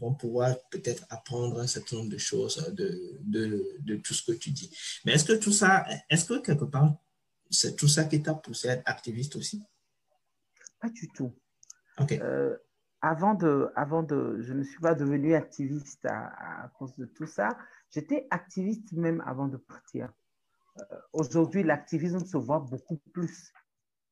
[0.00, 4.32] vont pouvoir peut-être apprendre un certain nombre de choses de, de, de, tout ce que
[4.32, 4.70] tu dis.
[5.04, 6.94] Mais est-ce que tout ça, est-ce que quelque part,
[7.50, 9.62] c'est tout ça qui t'a poussé à être activiste aussi?
[10.82, 11.32] Pas du tout.
[12.10, 12.56] Euh,
[13.02, 17.56] avant de, avant de, je ne suis pas devenue activiste à, cause de tout ça.
[17.90, 20.12] J'étais activiste même avant de partir.
[20.78, 23.52] Euh, aujourd'hui, l'activisme se voit beaucoup plus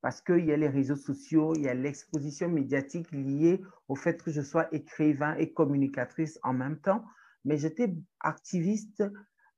[0.00, 4.22] parce qu'il y a les réseaux sociaux, il y a l'exposition médiatique liée au fait
[4.22, 7.04] que je sois écrivain et communicatrice en même temps.
[7.44, 9.02] Mais j'étais activiste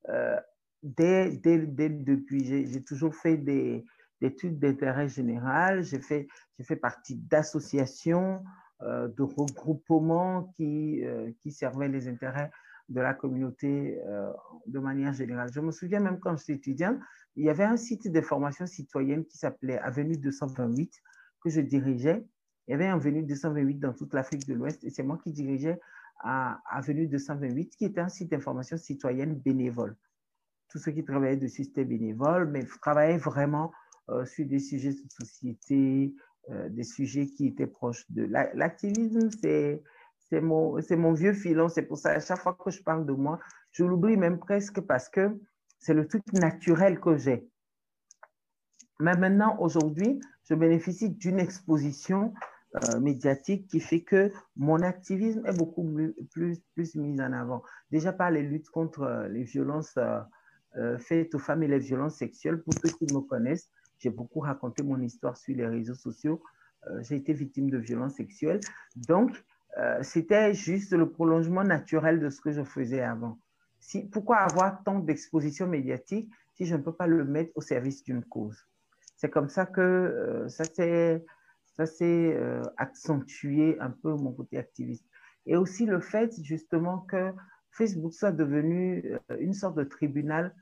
[0.09, 0.39] euh,
[0.81, 2.43] dès, dès, dès, depuis.
[2.43, 3.85] J'ai toujours fait des,
[4.23, 6.27] études d'intérêt général, j'ai fait,
[6.61, 8.43] fait partie d'associations,
[8.81, 12.51] euh, de regroupements qui, euh, qui servaient les intérêts
[12.89, 14.29] de la communauté euh,
[14.65, 15.49] de manière générale.
[15.53, 16.97] Je me souviens même quand j'étais étudiante,
[17.37, 21.01] il y avait un site de formation citoyenne qui s'appelait Avenue 228
[21.41, 22.25] que je dirigeais.
[22.67, 25.79] Il y avait Avenue 228 dans toute l'Afrique de l'Ouest et c'est moi qui dirigeais
[26.23, 29.95] Avenue 228 qui était un site d'information citoyenne bénévole.
[30.73, 33.71] Tous ceux qui travaillaient dessus, c'était bénévole, mais travaillaient vraiment
[34.09, 36.15] euh, sur des sujets de société,
[36.49, 38.23] euh, des sujets qui étaient proches de
[38.55, 39.29] l'activisme.
[39.39, 41.69] C'est mon, mon vieux filon.
[41.69, 44.81] C'est pour ça, à chaque fois que je parle de moi, je l'oublie même presque
[44.81, 45.39] parce que
[45.77, 47.47] c'est le truc naturel que j'ai.
[48.99, 50.19] Mais maintenant, aujourd'hui,
[50.49, 52.33] je bénéficie d'une exposition
[52.73, 55.87] euh, médiatique qui fait que mon activisme est beaucoup
[56.31, 57.61] plus, plus, mis en avant.
[57.91, 59.99] Déjà par les luttes contre les violences
[60.99, 62.61] faites aux femmes et les violences sexuelles.
[62.61, 63.69] Pour ceux qui me connaissent,
[63.99, 66.41] j'ai beaucoup raconté mon histoire sur les réseaux sociaux.
[67.01, 68.59] j'ai été victime de violences sexuelles.
[68.95, 69.43] Donc,
[69.77, 73.39] euh, c'était juste le prolongement naturel de ce que je faisais avant.
[73.79, 78.03] Si, pourquoi avoir tant d'exposition médiatique si je ne peux pas le mettre au service
[78.03, 78.67] d'une cause?
[79.17, 81.25] C'est comme ça que euh, ça s'est
[81.75, 85.05] ça s'est euh, accentué un peu mon côté activiste.
[85.47, 87.31] Et aussi le fait justement que
[87.71, 90.53] Facebook soit devenu une sorte de tribunal,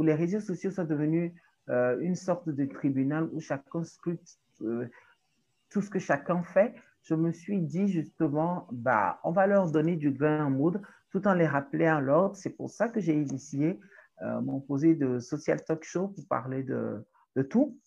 [0.00, 1.32] où les réseaux sociaux soient devenus
[1.68, 7.60] une sorte de tribunal où chacun scrute tout ce que chacun fait, je me suis
[7.60, 10.80] dit justement, bah, on va leur donner du grain à moudre
[11.10, 12.36] tout en les rappelant à l'ordre.
[12.36, 13.78] C'est pour ça que j'ai initié
[14.22, 17.04] euh, mon posé de Social Talk Show pour parler de,
[17.48, 17.78] tout,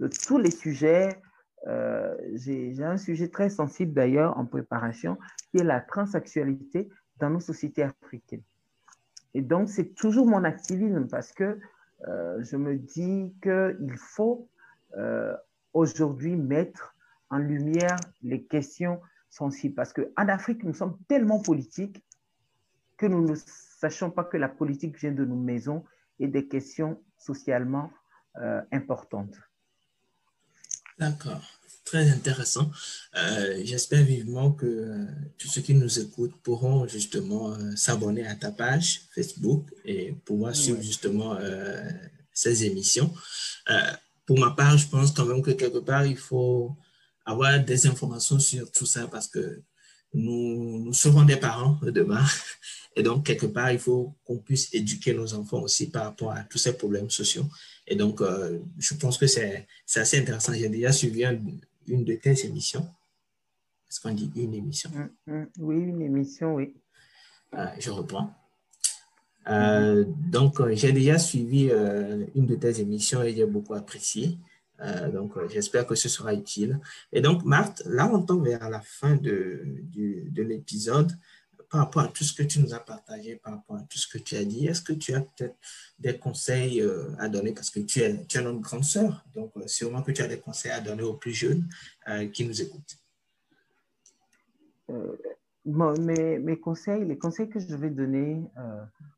[0.00, 1.08] de tous les sujets.
[1.66, 5.18] Euh, j'ai un sujet très sensible d'ailleurs en préparation,
[5.50, 8.42] qui est la transsexualité dans nos sociétés africaines.
[9.34, 11.58] Et donc, c'est toujours mon activisme parce que
[12.06, 14.48] euh, je me dis qu'il faut
[15.72, 16.94] aujourd'hui mettre
[17.30, 19.74] en lumière les questions sensibles.
[19.74, 22.02] Parce qu'en Afrique, nous sommes tellement politiques
[22.96, 25.84] que nous ne sachons pas que la politique vient de nos maisons
[26.20, 27.90] et des questions socialement
[28.36, 29.36] euh, importantes.
[30.98, 31.42] D'accord,
[31.84, 32.70] très intéressant.
[33.16, 35.04] Euh, j'espère vivement que euh,
[35.38, 40.82] tous ceux qui nous écoutent pourront justement s'abonner à ta page Facebook et pouvoir suivre
[40.82, 41.38] justement
[42.32, 43.12] ces émissions.
[44.26, 46.74] pour ma part, je pense quand même que quelque part, il faut
[47.24, 49.62] avoir des informations sur tout ça parce que
[50.14, 52.24] nous, nous serons des parents demain.
[52.96, 56.44] Et donc, quelque part, il faut qu'on puisse éduquer nos enfants aussi par rapport à
[56.44, 57.46] tous ces problèmes sociaux.
[57.86, 59.66] Et donc, euh, je pense que c'est
[59.96, 60.52] assez intéressant.
[60.54, 61.24] J'ai déjà suivi
[61.88, 62.86] une de tes émissions?
[63.90, 64.90] Est-ce qu'on dit une émission?
[64.90, 65.46] Mm, mm.
[65.58, 66.74] oui, une émission, oui.
[67.54, 68.32] Euh, je reprends.
[69.48, 71.70] Euh, donc, j'ai déjà suivi
[72.34, 74.38] une de tes émissions et j'ai beaucoup apprécié.
[74.80, 76.80] Euh, donc, euh, j'espère que ce sera utile.
[77.12, 79.62] Et donc, Marthe, là, on tombe vers la fin de,
[79.94, 81.12] de l'épisode.
[81.74, 84.06] Par rapport à tout ce que tu nous as partagé, par rapport à tout ce
[84.06, 85.56] que tu as dit, est-ce que tu as peut-être
[85.98, 87.52] des conseils euh, à donner?
[87.52, 90.38] Parce que tu es, tu es notre grande sœur, donc sûrement que tu as des
[90.38, 91.68] conseils à donner aux plus jeunes
[92.32, 92.96] qui nous écoutent.
[95.64, 98.40] mes, mes, conseils, les conseils que je vais donner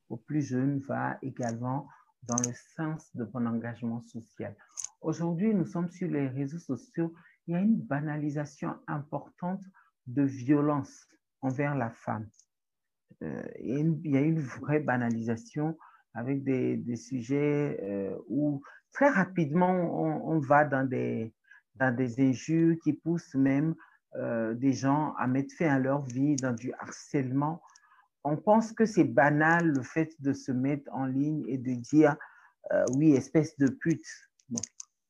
[0.09, 1.87] aux plus jeunes va également
[2.23, 4.57] dans le sens de mon engagement social.
[5.03, 7.13] Aujourd'hui, nous sommes sur les réseaux sociaux.
[7.47, 9.61] Il y a une banalisation importante
[10.07, 11.07] de violence
[11.43, 12.27] envers la femme.
[13.23, 15.79] Euh, il y a une vraie banalisation
[16.15, 21.35] avec des, sujets euh, où très rapidement on, va dans des,
[21.77, 23.75] dans injures qui poussent même
[24.17, 27.63] euh, des gens à mettre fin à leur vie, dans du harcèlement
[28.25, 32.17] on pense que c'est banal le fait de se mettre en ligne et de dire
[32.95, 34.05] oui, espèce de pute.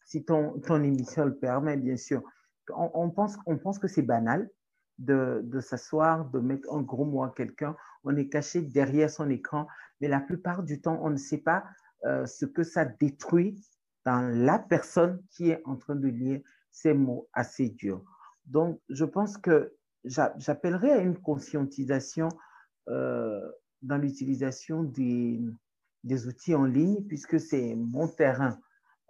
[0.04, 2.22] si ton, ton émission le permet, bien sûr.
[2.68, 4.50] On, pense, on pense que c'est banal
[4.98, 7.76] de, s'asseoir, de mettre un gros mot à quelqu'un.
[8.04, 9.66] On est caché derrière son écran,
[10.00, 11.64] mais la plupart du temps, on ne sait pas
[12.04, 13.60] euh, ce que ça détruit
[14.04, 16.40] dans la personne qui est en train de lire
[16.70, 18.02] ces mots assez durs.
[18.46, 19.74] Donc, je pense que
[20.04, 22.28] j'appellerais à une conscientisation
[22.88, 23.40] euh,
[23.82, 25.40] dans l'utilisation des,
[26.26, 28.58] outils en ligne, puisque c'est mon terrain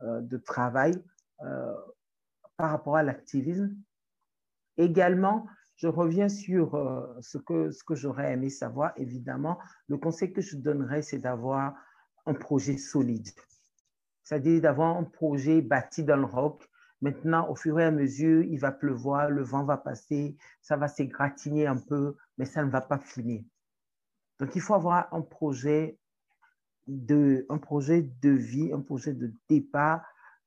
[0.02, 0.94] euh, de travail
[2.56, 3.76] par rapport à l'activisme.
[4.78, 6.72] Également, je reviens sur
[7.20, 8.92] ce que, ce que j'aurais aimé savoir.
[8.96, 9.58] Évidemment,
[9.88, 11.74] le conseil que je donnerais, c'est d'avoir
[12.24, 13.28] un projet solide,
[14.22, 16.68] c'est-à-dire d'avoir un projet bâti dans le roc.
[17.02, 20.88] Maintenant, au fur et à mesure, il va pleuvoir, le vent va passer, ça va
[20.88, 23.42] s'égratigner un peu, mais ça ne va pas finir.
[24.40, 25.98] Donc, il faut avoir un projet
[26.86, 30.02] de, un projet de vie, un projet de départ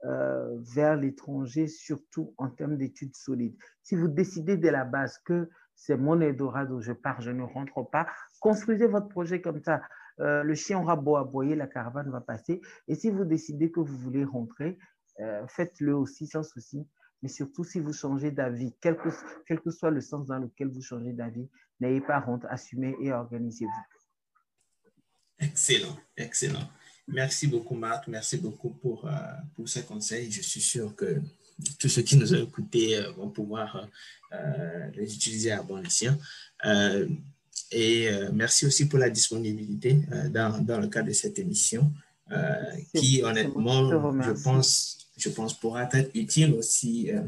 [0.06, 3.56] euh, vers l'étranger, surtout en termes d'études solides.
[3.84, 7.84] Si vous décidez de la base que c'est mon Eldorado, je pars, je ne rentre
[7.90, 8.08] pas,
[8.40, 9.82] construisez votre projet comme ça.
[10.20, 12.62] Euh, le chien aura beau aboyer, la caravane va passer.
[12.88, 14.78] Et si vous décidez que vous voulez rentrer,
[15.22, 16.86] euh, faites-le aussi sans souci.
[17.22, 19.10] Mais surtout, si vous changez d'avis, quel que,
[19.46, 23.14] quel que soit le sens dans lequel vous changez d'avis, N'ayez pas honte, assumez et
[23.14, 23.72] organisez-vous.
[25.40, 26.70] Excellent, excellent.
[27.12, 28.08] Merci beaucoup, Marc.
[28.08, 29.12] Merci beaucoup pour, euh,
[29.56, 30.32] pour ces conseils.
[30.32, 31.22] Je suis sûr que
[31.80, 33.88] tous ceux qui nous ont écoutés euh, vont pouvoir
[34.32, 36.18] euh, les utiliser à bon escient.
[37.72, 40.02] et merci aussi pour la disponibilité
[40.32, 41.92] dans, dans, le cadre de cette émission,
[42.96, 43.90] qui honnêtement,
[44.22, 47.22] je pense, je pense, pourra être utile aussi euh,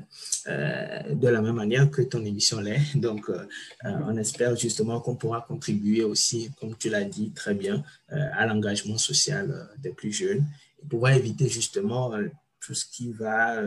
[0.47, 2.95] euh, de la même manière que ton émission l'est.
[2.95, 3.45] Donc, euh,
[3.83, 8.97] on espère justement qu'on pourra contribuer aussi, comme tu l'as dit très bien, à l'engagement
[8.97, 10.45] social des plus jeunes
[10.81, 12.11] et pouvoir éviter justement
[12.59, 13.61] tout ce qui va,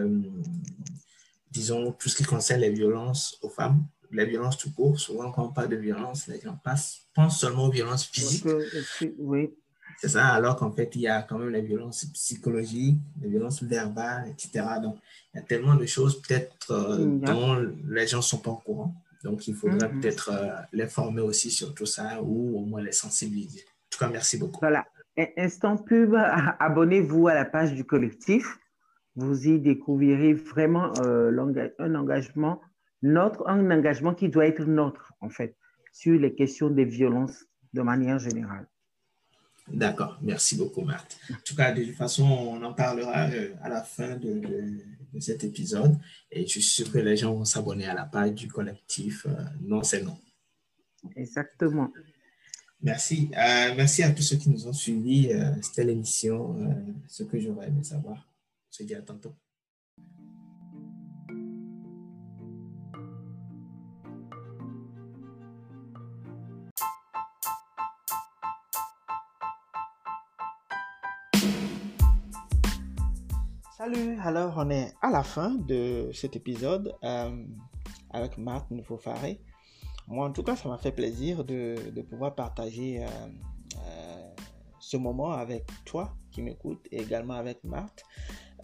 [1.51, 4.99] disons, tout ce qui concerne les violences aux femmes, les violences tout court.
[4.99, 8.47] Souvent, quand on parle de violence, les gens pensent seulement aux violences physiques.
[9.19, 9.51] Oui.
[9.99, 13.63] C'est ça, alors qu'en fait, il y a quand même les violences psychologiques, les violences
[13.63, 14.65] verbales, etc.
[14.83, 14.97] Donc,
[15.33, 17.57] il y a tellement de choses peut-être euh, dont
[17.89, 18.95] les gens ne sont pas au courant.
[19.23, 20.01] Donc, il faudrait mm-hmm.
[20.01, 20.33] peut-être
[20.73, 23.61] les former aussi sur tout ça ou au moins les sensibiliser.
[23.61, 24.61] En tout cas, merci beaucoup.
[24.61, 24.85] Voilà.
[25.37, 26.15] Instant pub,
[26.59, 28.59] abonnez-vous à la page du collectif.
[29.17, 32.61] Vous y découvrirez vraiment un engagement,
[33.03, 35.57] notre, un engagement qui doit être notre, en fait,
[35.93, 38.67] sur les questions des violences de manière générale.
[39.69, 41.19] D'accord, merci beaucoup, Marthe.
[41.31, 44.79] En tout cas, de toute façon, on en parlera euh, à la fin de,
[45.21, 45.97] cet épisode
[46.31, 49.45] et je suis sûr que les gens vont s'abonner à la page du collectif euh,
[49.63, 50.19] Non, c'est non.
[51.17, 51.91] Exactement.
[52.83, 53.31] Merci.
[53.33, 55.31] Euh, merci à tous ceux qui nous ont suivis.
[55.63, 56.57] C'était l'émission,
[57.09, 58.17] ce que j'aurais aimé savoir.
[58.17, 59.35] On se dit à tantôt.
[73.85, 77.45] Salut, alors on est à la fin de cet épisode euh,
[78.09, 79.43] avec Marc Nouveau-Faré.
[80.09, 83.07] Moi, en tout cas, ça m'a fait plaisir de, pouvoir partager euh,
[83.77, 84.35] euh,
[84.81, 88.05] ce moment avec toi qui m'écoute et également avec Marthe.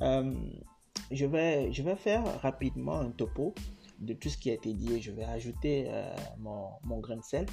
[0.00, 3.54] je, vais, je vais faire rapidement un topo
[3.98, 5.90] de tout ce qui a été dit et je vais ajouter
[6.38, 7.44] mon, mon, grain de sel.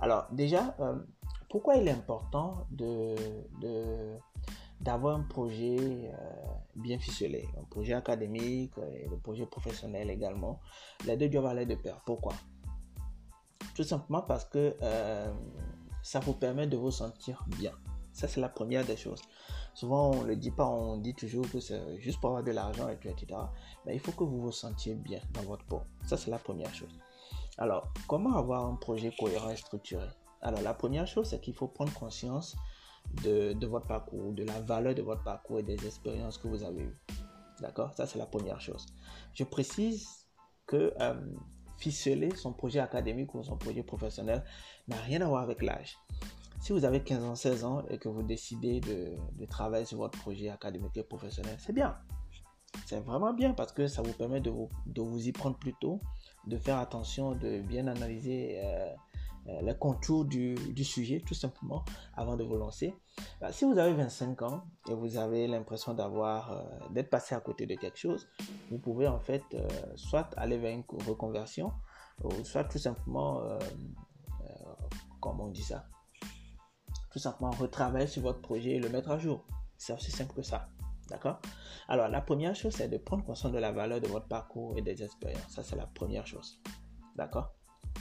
[0.00, 0.76] Alors, déjà,
[1.48, 3.14] pourquoi il est important de
[4.80, 6.44] d'avoir un projet euh,
[6.76, 10.60] bien ficelé, un projet académique et un projet professionnel également.
[11.06, 12.00] Les deux doivent aller de pair.
[12.06, 12.34] Pourquoi?
[13.74, 15.32] Tout simplement parce que euh,
[16.02, 17.72] ça vous permet de vous sentir bien.
[18.12, 19.22] Ça, c'est la première des choses.
[19.74, 22.50] Souvent, on ne le dit pas, on dit toujours que c'est juste pour avoir de
[22.50, 23.26] l'argent, et etc.
[23.86, 25.82] Mais il faut que vous vous sentiez bien dans votre peau.
[26.04, 26.98] Ça, c'est la première chose.
[27.58, 30.08] Alors, comment avoir un projet cohérent et structuré?
[30.42, 32.56] Alors, la première chose, c'est qu'il faut prendre conscience
[33.22, 36.82] de, votre parcours, de la valeur de votre parcours et des expériences que vous avez
[36.82, 36.96] eues.
[37.60, 37.92] D'accord?
[37.94, 38.86] Ça, c'est la première chose.
[39.34, 40.26] Je précise
[40.66, 41.14] que euh,
[41.78, 44.44] ficeler son projet académique ou son projet professionnel
[44.86, 45.96] n'a rien à voir avec l'âge.
[46.60, 50.18] Si vous avez 15 ans, 16 ans et que vous décidez de, travailler sur votre
[50.18, 51.94] projet académique et professionnel, c'est bien.
[52.84, 56.00] C'est vraiment bien parce que ça vous permet de vous, y prendre plus tôt,
[56.46, 58.92] de faire attention, de bien analyser euh,
[59.48, 61.84] euh, les contours du, sujet, tout simplement,
[62.16, 62.94] avant de vous lancer.
[63.40, 67.40] Bah, si vous avez 25 ans et vous avez l'impression d'avoir, euh, d'être passé à
[67.40, 68.28] côté de quelque chose,
[68.70, 71.72] vous pouvez en fait euh, soit aller vers une reconversion,
[72.22, 73.42] ou soit tout simplement,
[75.20, 75.86] comment on dit ça?
[77.12, 79.46] Tout simplement retravailler sur votre projet et le mettre à jour.
[79.76, 80.68] C'est aussi simple que ça.
[81.08, 81.40] D'accord?
[81.86, 84.82] Alors, la première chose, c'est de prendre conscience de la valeur de votre parcours et
[84.82, 85.48] des expériences.
[85.48, 86.60] Ça, c'est la première chose.
[87.14, 87.54] D'accord?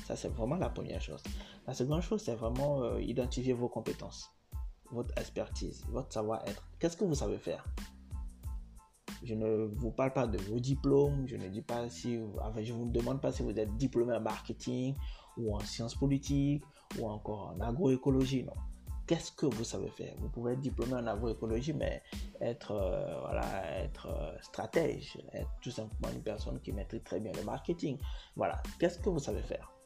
[0.06, 1.22] Ça, c'est vraiment la première chose.
[1.66, 4.30] La seconde chose, c'est vraiment euh, identifier vos compétences,
[4.92, 6.68] votre expertise, votre savoir-être.
[6.80, 7.66] Qu'est-ce que vous savez faire?
[9.24, 12.20] Je ne vous parle pas de vos diplômes, je ne dis pas si,
[12.62, 14.96] je vous demande pas si vous êtes diplômé en marketing
[15.38, 16.64] ou en sciences politiques
[17.00, 18.54] ou encore en agroécologie, non.
[19.08, 20.14] Qu'est-ce que vous savez faire?
[20.20, 22.04] Vous pouvez être diplômé en agroécologie, mais
[22.42, 27.32] être, euh, voilà, être euh, stratège, être tout simplement une personne qui maîtrise très bien
[27.32, 27.98] le marketing.
[28.36, 29.77] Voilà, qu'est-ce que vous savez faire?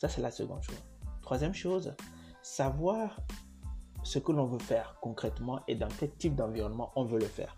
[0.00, 0.82] Ça, c'est la seconde chose.
[1.20, 1.94] Troisième chose,
[2.40, 3.20] savoir
[4.02, 7.54] ce que l'on veut faire concrètement et dans quel type d'environnement on veut le faire.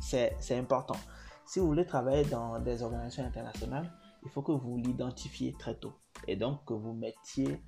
[0.00, 0.96] C'est important.
[1.44, 3.92] Si vous voulez travailler dans des organisations internationales,
[4.24, 5.92] il faut que vous l'identifiez très tôt
[6.26, 7.60] et donc que vous mettiez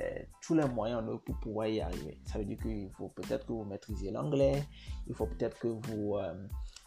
[0.00, 2.18] euh, tous les moyens pour pouvoir y arriver.
[2.24, 4.64] Ça veut dire qu'il faut peut-être que vous maîtrisiez l'anglais,
[5.06, 6.34] il faut peut-être que vous euh,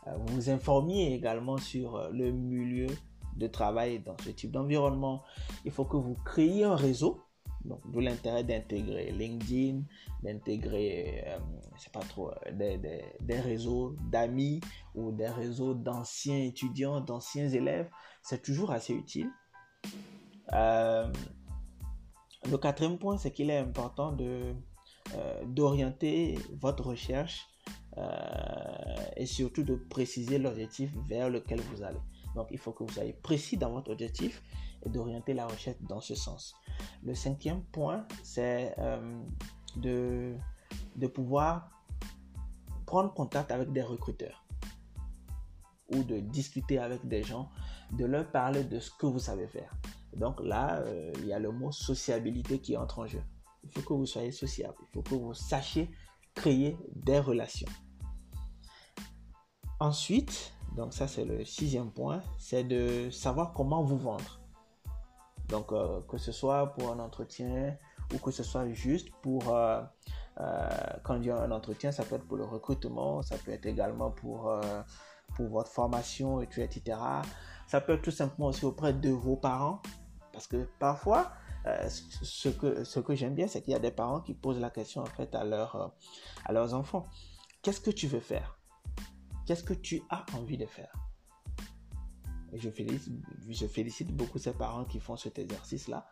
[0.08, 2.88] euh, vous informiez également sur le milieu
[3.36, 5.24] de travail dans ce type d'environnement.
[5.66, 7.22] Il faut que vous créiez un réseau.
[7.66, 9.84] Donc, d'où l'intérêt d'intégrer LinkedIn,
[10.24, 11.38] d'intégrer, euh,
[11.78, 14.62] c'est pas trop, euh, des, des, réseaux d'amis
[14.96, 17.88] ou des réseaux d'anciens étudiants, d'anciens élèves.
[18.24, 19.30] C'est toujours assez utile.
[20.54, 21.12] Euh,
[22.50, 24.54] le quatrième point, c'est qu'il est important de
[25.46, 27.46] d'orienter votre recherche
[29.18, 32.00] et surtout de préciser l'objectif vers lequel vous allez.
[32.36, 34.42] Donc, il faut que vous soyez précis dans votre objectif
[34.86, 36.56] et d'orienter la recherche dans ce sens.
[37.04, 39.22] Le cinquième point, c'est euh,
[39.76, 40.38] de,
[41.08, 41.70] pouvoir
[42.86, 44.46] prendre contact avec des recruteurs
[45.90, 47.50] ou de discuter avec des gens,
[47.92, 49.74] de leur parler de ce que vous savez faire.
[50.16, 53.22] Donc là, euh, il y a le mot sociabilité qui entre en jeu.
[53.64, 55.92] Il faut que vous soyez sociable, il faut que vous sachiez
[56.34, 57.68] créer des relations.
[59.80, 64.40] Ensuite, donc ça c'est le sixième point, c'est de savoir comment vous vendre.
[65.50, 67.78] Donc euh, que ce soit pour un entretien
[68.14, 69.82] ou que ce soit juste pour euh,
[70.40, 70.70] euh,
[71.04, 73.66] quand il y a un entretien, ça peut être pour le recrutement, ça peut être
[73.66, 74.52] également pour
[75.36, 76.98] pour votre formation, etc.
[77.68, 79.82] Ça peut être tout simplement aussi auprès de vos parents,
[80.34, 81.32] parce que parfois,
[81.90, 84.70] ce que, ce que j'aime bien, c'est qu'il y a des parents qui posent la
[84.70, 85.42] question en fait à,
[86.46, 87.08] à leurs enfants.
[87.62, 88.61] Qu'est-ce que tu veux faire?
[89.52, 90.94] Qu'est-ce que tu as envie de faire?
[92.54, 93.12] Je félicite,
[93.50, 96.08] je félicite beaucoup ces parents qui font cet exercice-là.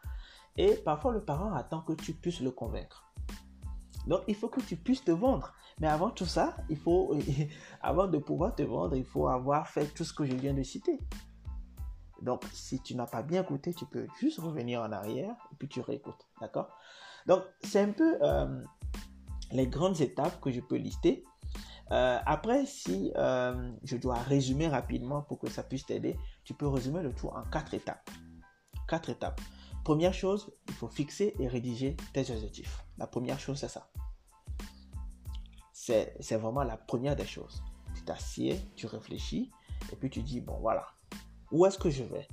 [0.57, 3.09] Et parfois, le parent attend que tu puisses le convaincre.
[4.07, 5.53] Donc, il faut que tu puisses te vendre.
[5.79, 7.15] Mais avant tout ça, il faut,
[7.81, 10.63] avant de pouvoir te vendre, il faut avoir fait tout ce que je viens de
[10.63, 10.99] citer.
[12.21, 15.69] Donc, si tu n'as pas bien écouté, tu peux juste revenir en arrière et puis
[15.69, 16.27] tu réécoutes.
[16.41, 16.77] D'accord?
[17.25, 18.61] Donc, c'est un peu euh,
[19.53, 21.23] les grandes étapes que je peux lister.
[21.91, 26.67] Euh, après, si euh, je dois résumer rapidement pour que ça puisse t'aider, tu peux
[26.67, 28.09] résumer le tout en quatre étapes.
[28.87, 29.41] Quatre étapes.
[29.83, 32.83] Première chose, il faut fixer et rédiger tes objectifs.
[32.97, 33.89] La première chose, c'est ça.
[35.73, 37.63] C'est vraiment la première des choses.
[37.95, 39.49] Tu t'assieds, tu réfléchis,
[39.91, 40.85] et puis tu dis, bon voilà,
[41.51, 42.27] où est-ce que je vais?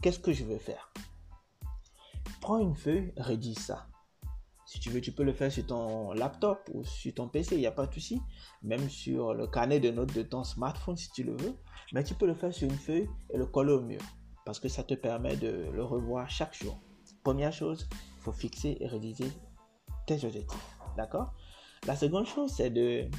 [0.00, 0.90] Qu'est-ce que je veux faire?
[2.40, 3.86] Prends une feuille, rédige ça.
[4.72, 7.58] Si tu veux, tu peux le faire sur ton laptop ou sur ton PC, il
[7.58, 8.22] n'y a pas de souci.
[8.62, 11.54] Même sur le carnet de notes de ton smartphone si tu le veux.
[11.92, 14.00] Mais tu peux le faire sur une feuille et le coller au mur.
[14.46, 16.80] Parce que ça te permet de le revoir chaque jour.
[17.22, 19.30] Première chose, il faut fixer et rédiger
[20.06, 20.78] tes objectifs.
[20.96, 21.34] D'accord?
[21.86, 23.10] La seconde chose, c'est de,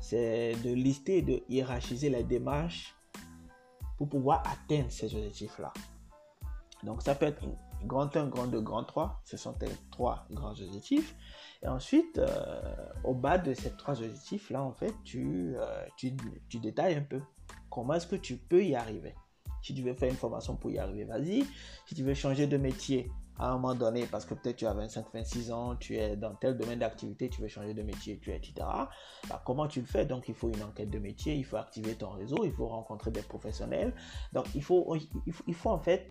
[0.00, 2.96] c'est de lister et de hiérarchiser les démarches
[3.98, 5.72] pour pouvoir atteindre ces objectifs-là.
[6.82, 7.44] Donc ça peut être
[7.84, 9.20] grand 1, grand 2, grand 3.
[9.24, 11.14] Ce sont tes trois grands objectifs.
[11.62, 12.60] Et ensuite, euh,
[13.04, 17.20] au bas de ces trois objectifs-là, en fait, tu, euh, tu, détailles un peu
[17.70, 19.14] comment est-ce que tu peux y arriver.
[19.62, 21.44] Si tu veux faire une formation pour y arriver, vas-y.
[21.86, 24.74] Si tu veux changer de métier, à un moment donné, parce que peut-être tu as
[24.74, 28.32] 25, 26 ans, tu es dans tel domaine d'activité, tu veux changer de métier, tu
[28.32, 28.54] etc.
[29.28, 30.04] Bah, comment tu le fais?
[30.04, 33.12] Donc, il faut une enquête de métier, il faut activer ton réseau, il faut rencontrer
[33.12, 33.94] des professionnels.
[34.32, 34.96] Donc, il faut,
[35.64, 36.10] en fait,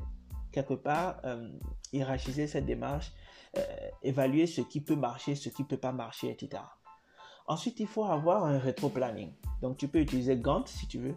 [0.52, 1.50] quelque part, euh,
[1.94, 3.12] hiérarchiser cette démarche,
[3.58, 3.62] euh,
[4.04, 6.64] évaluer ce qui peut marcher, ce qui ne peut pas marcher, etc.
[7.48, 9.34] Ensuite, il faut avoir un rétro-planning.
[9.62, 11.16] Donc, tu peux utiliser Gantt si tu veux.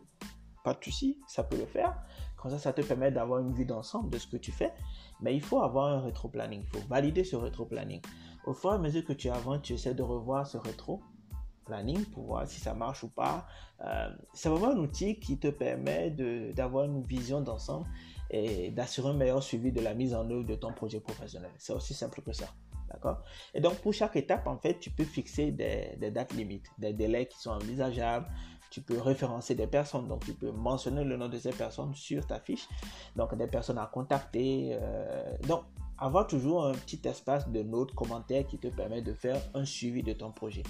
[0.65, 1.95] Pas de souci, ça peut le faire.
[2.37, 4.73] Comme ça, ça te permet d'avoir une vue d'ensemble de ce que tu fais.
[5.21, 6.63] Mais il faut avoir un rétro-planning.
[6.63, 8.01] Il faut valider ce rétro-planning.
[8.47, 12.25] Au fur et à mesure que tu avances, tu essaies de revoir ce rétro-planning pour
[12.25, 13.47] voir si ça marche ou pas.
[13.83, 16.11] Euh, c'est vraiment un outil qui te permet
[16.55, 17.87] d'avoir une vision d'ensemble
[18.31, 21.51] et d'assurer un meilleur suivi de la mise en œuvre de ton projet professionnel.
[21.59, 22.47] C'est aussi simple que ça.
[22.89, 23.23] D'accord?
[23.55, 27.27] Et donc, pour chaque étape, en fait, tu peux fixer des, dates limites, des délais
[27.27, 28.27] qui sont envisageables,
[28.71, 32.27] tu peux référencer des personnes, donc tu peux mentionner le nom de ces personnes sur
[32.27, 32.67] ta fiche,
[33.15, 34.77] donc des personnes à contacter.
[34.81, 35.63] Euh, donc,
[35.99, 40.03] avoir toujours un petit espace de notes, commentaires qui te permet de faire un suivi
[40.03, 40.65] de ton projet.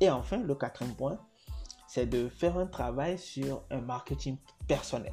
[0.00, 1.18] Et enfin, le quatrième point,
[1.86, 5.12] c'est de faire un travail sur un marketing personnel.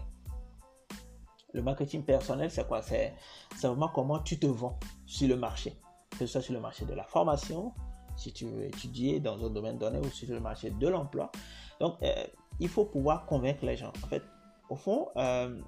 [1.54, 2.82] Le marketing personnel, c'est quoi?
[2.82, 3.14] C'est
[3.62, 5.80] vraiment comment tu te vends sur le marché,
[6.12, 7.74] que ce soit sur le marché de la formation,
[8.18, 11.32] si tu veux étudier dans un domaine donné ou sur le marché de l'emploi.
[11.80, 12.26] Donc, euh,
[12.60, 13.94] il faut pouvoir convaincre les gens.
[14.04, 14.24] En fait,
[14.70, 15.62] au fond, euh,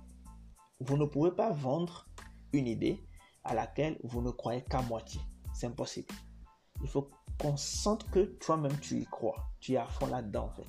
[0.79, 2.07] vous ne pouvez pas vendre
[2.51, 2.99] une idée
[3.43, 5.21] à laquelle vous ne croyez qu'à moitié.
[5.53, 6.07] C'est impossible.
[6.81, 7.09] Il faut
[7.39, 9.49] qu'on sente que toi-même tu y crois.
[9.59, 10.67] Tu es à fond là-dedans, en fait.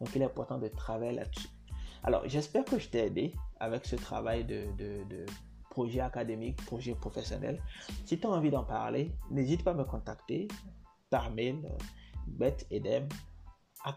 [0.00, 1.48] Donc, il est important de travailler là-dessus.
[2.02, 3.34] Alors, j'espère que je t'ai aidé
[3.64, 5.26] avec ce travail de, de
[5.74, 7.60] projet académique, projet professionnel.
[8.06, 10.46] Si tu as envie d'en parler, n'hésite pas à me contacter
[11.10, 11.76] par mail, euh,
[12.26, 13.08] bethedem
[13.84, 13.92] à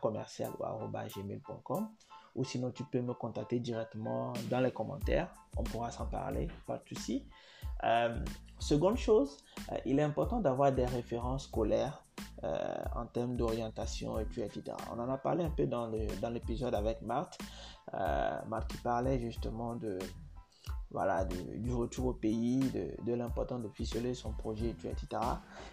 [2.35, 5.33] ou sinon tu peux me contacter directement dans les commentaires.
[5.55, 7.25] On pourra s'en parler, pas de souci.
[7.83, 8.19] Euh,
[8.59, 9.37] seconde chose,
[9.71, 12.03] euh, il est important d'avoir des références scolaires
[12.43, 14.63] en termes d'orientation et puis etc.
[14.95, 17.37] On en a parlé un peu dans l'épisode dans avec Marthe.
[17.93, 19.97] Marthe qui parlait justement de,
[20.91, 22.59] voilà, du retour au pays,
[23.05, 25.21] de, l'importance de ficeler son projet, etc.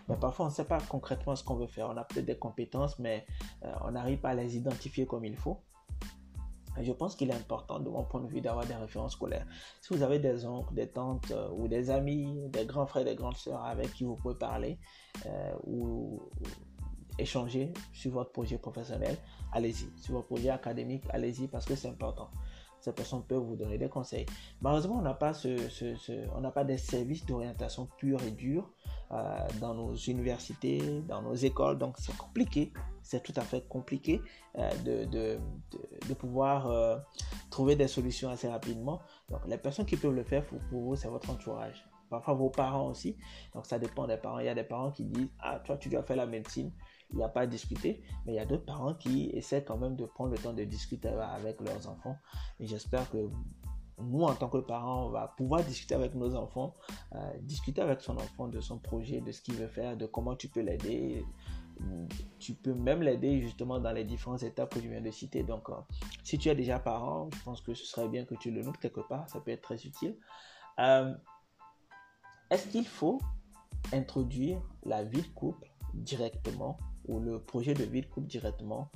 [0.09, 1.89] Mais parfois, on ne sait pas concrètement ce qu'on veut faire.
[1.89, 3.25] On a peut-être des compétences, mais
[3.65, 5.61] euh, on n'arrive pas à les identifier comme il faut.
[6.81, 9.47] Je pense qu'il est important, de mon point de vue, d'avoir des références scolaires.
[9.81, 13.15] Si vous avez des oncles, des tantes euh, ou des amis, des grands frères, des
[13.15, 14.79] grandes sœurs avec qui vous pouvez parler
[15.27, 16.23] euh, ou,
[17.19, 19.17] échanger sur votre projet professionnel,
[19.53, 19.89] allez-y.
[20.01, 22.29] Sur votre projet académique, allez-y parce que c'est important
[22.85, 24.27] ces personnes peuvent vous donner des conseils.
[24.61, 25.57] Malheureusement, on n'a pas, ce,
[26.37, 28.71] on n'a pas des services d'orientation pure et dure
[29.11, 34.21] euh, dans nos universités, dans nos écoles, donc c'est compliqué, c'est tout à fait compliqué
[34.59, 35.39] euh, de, de,
[36.09, 36.99] de, pouvoir euh,
[37.51, 39.01] trouver des solutions assez rapidement.
[39.31, 41.87] Donc les personnes qui peuvent le faire pour, vous, c'est votre entourage.
[42.11, 43.17] parfois vos parents aussi.
[43.55, 44.41] Donc ça dépend des parents.
[44.41, 46.71] Il y a des parents qui disent, ah, toi, tu dois faire la médecine.
[47.15, 48.03] Il n'y a pas à discuter.
[48.27, 50.65] Mais il y a d'autres parents qui essaient quand même de prendre le temps de
[50.65, 52.19] discuter avec leurs enfants.
[52.59, 53.31] Et j'espère que
[53.99, 56.75] nous, en tant que parents, on va pouvoir discuter avec nos enfants,
[57.15, 60.35] euh, discuter avec son enfant de son projet, de ce qu'il veut faire, de comment
[60.35, 61.25] tu peux l'aider.
[62.39, 65.43] Tu peux même l'aider justement dans les différentes étapes que je viens de citer.
[65.43, 65.75] Donc, euh,
[66.25, 68.79] si tu es déjà parent, je pense que ce serait bien que tu le notes
[68.79, 69.29] quelque part.
[69.29, 70.17] Ça peut être très utile.
[70.81, 71.15] Euh,
[72.51, 73.21] est-ce qu'il faut
[73.93, 78.91] introduire la vie de couple directement ou le projet de vie de couple directement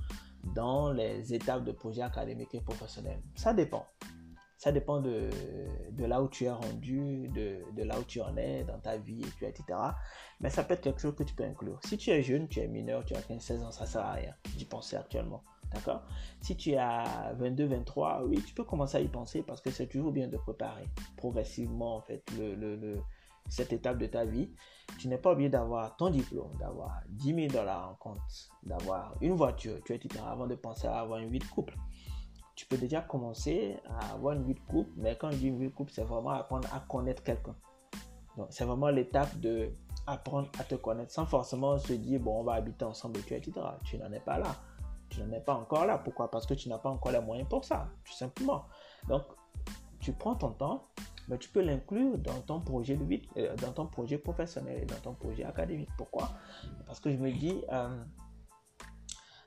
[0.54, 3.86] dans les étapes de projet académique et professionnel Ça dépend.
[4.56, 5.30] Ça dépend de,
[5.98, 9.78] là où tu es rendu, de, là où tu en es dans ta vie, etc.
[10.40, 11.78] Mais ça peut être quelque chose que tu peux inclure.
[11.84, 14.34] Si tu es jeune, tu es mineur, tu as 15-16 ans, ça sert à rien
[14.56, 15.44] d'y penser actuellement.
[15.72, 16.02] D'accord?
[16.40, 19.86] Si tu as 22, 23, oui, tu peux commencer à y penser parce que c'est
[19.86, 22.96] toujours bien de préparer progressivement, en fait, le, le,
[23.49, 24.51] cette étape de ta vie.
[24.99, 28.18] Tu n'es pas obligé d'avoir ton diplôme, d'avoir 10 000 dollars en compte,
[28.62, 30.22] d'avoir une voiture, etc.
[30.26, 31.74] avant de penser à avoir une vie de couple
[32.59, 34.90] tu peux déjà commencer à avoir une vie de couple.
[34.96, 37.55] Mais quand je dis une vie de couple, c'est vraiment apprendre à connaître quelqu'un.
[38.36, 39.70] Donc, c'est vraiment l'étape de
[40.09, 43.53] apprendre à te connaître sans forcément se dire, bon, on va habiter ensemble, etc.
[43.84, 44.57] Tu n'en es pas là.
[45.09, 45.99] Tu n'en es pas encore là.
[45.99, 46.32] Pourquoi?
[46.32, 48.64] Parce que tu n'as pas encore les moyens pour ça, tout simplement.
[49.07, 49.22] Donc,
[50.01, 50.82] tu prends ton temps,
[51.29, 54.87] mais tu peux l'inclure dans ton projet de vie, euh, dans ton projet professionnel et
[54.87, 55.91] dans ton projet académique.
[55.97, 56.31] Pourquoi?
[56.87, 58.03] Parce que je me dis, euh,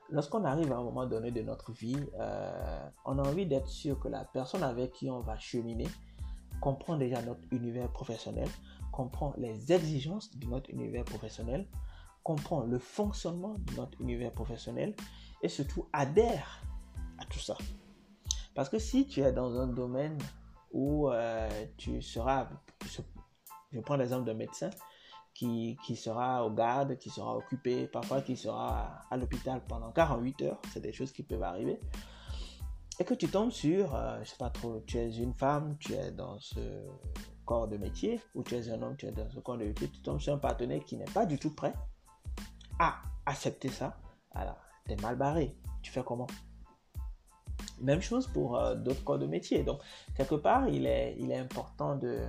[0.10, 4.00] lorsqu'on arrive à un moment donné de notre vie, euh, on a envie d'être sûr
[4.00, 5.88] que la personne avec qui on va cheminer
[6.60, 8.48] comprend déjà notre univers professionnel,
[8.92, 11.68] comprend les exigences de notre univers professionnel,
[12.24, 14.96] comprend le fonctionnement de notre univers professionnel
[15.42, 16.62] et surtout adhère
[17.18, 17.58] à tout ça.
[18.54, 20.18] Parce que si tu es dans un domaine
[20.72, 22.50] où euh, tu seras,
[23.72, 24.70] je prends l'exemple d'un médecin,
[25.34, 30.42] qui, qui, sera au garde, qui sera occupé, parfois qui sera à l'hôpital pendant 48
[30.44, 31.80] heures, c'est des choses qui peuvent arriver.
[33.00, 35.94] Et que tu tombes sur, euh, je sais pas trop, tu es une femme, tu
[35.94, 36.60] es dans ce
[37.46, 39.90] corps de métier, ou tu es un homme, tu es dans ce corps de métier,
[39.90, 41.74] tu tombes sur un partenaire qui n'est pas du tout prêt
[42.78, 43.98] à accepter ça.
[44.32, 45.56] Alors, tu es mal barré.
[45.82, 46.28] Tu fais comment?
[47.82, 49.64] Même chose pour euh, d'autres corps de métier.
[49.64, 49.82] Donc,
[50.16, 52.20] quelque part, il est, important de,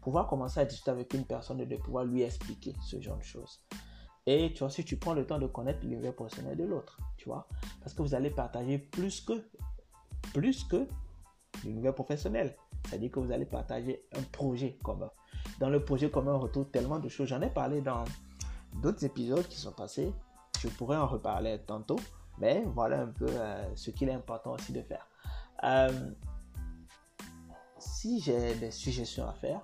[0.00, 3.22] pouvoir commencer à discuter avec une personne et de pouvoir lui expliquer ce genre de
[3.22, 3.60] choses.
[4.26, 7.28] Et tu vois, si tu prends le temps de connaître l'univers professionnel de l'autre, tu
[7.28, 7.48] vois,
[7.80, 9.44] parce que vous allez partager plus que,
[10.32, 10.86] plus que
[11.64, 12.54] l'univers professionnel.
[12.86, 15.10] C'est-à-dire que vous allez partager un projet commun.
[15.58, 17.28] Dans le projet commun, on retrouve tellement de choses.
[17.28, 18.04] J'en ai parlé dans
[18.82, 20.12] d'autres épisodes qui sont passés.
[20.60, 21.98] Je pourrais en reparler tantôt.
[22.38, 25.06] Mais voilà un peu euh, ce qu'il est important aussi de faire.
[25.64, 26.10] Euh,
[27.78, 29.60] si j'ai des suggestions à faire,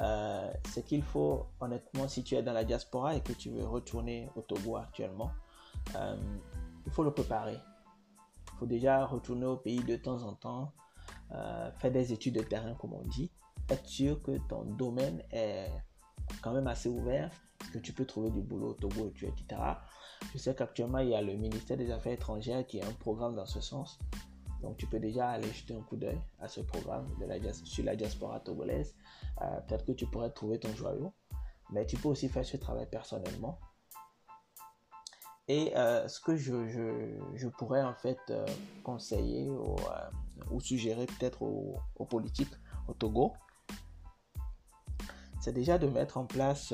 [0.00, 3.64] euh, c'est qu'il faut, honnêtement, si tu es dans la diaspora et que tu veux
[3.64, 5.30] retourner au Togo actuellement,
[6.86, 7.58] il faut le préparer.
[8.54, 10.72] Il faut déjà retourner au pays de temps en temps,
[11.30, 13.30] faire des études de terrain, comme on dit,
[13.68, 15.68] être sûr que ton domaine est
[16.42, 17.30] quand même assez ouvert,
[17.72, 19.60] que tu peux trouver du boulot au Togo, etc.
[20.32, 23.34] Je sais qu'actuellement, il y a le ministère des Affaires étrangères qui a un programme
[23.34, 23.98] dans ce sens.
[24.62, 27.06] Donc, tu peux déjà aller jeter un coup d'œil à ce programme
[27.64, 28.94] sur la diaspora togolaise.
[29.42, 31.12] Euh, peut-être que tu pourrais trouver ton joyau,
[31.70, 33.58] mais tu peux aussi faire ce travail personnellement.
[35.48, 38.46] Et euh, ce que je, je, je, pourrais en fait euh,
[38.82, 42.52] conseiller ou, suggérer peut-être aux, politiques
[42.88, 43.34] au Togo,
[45.44, 46.72] c'est déjà de mettre en place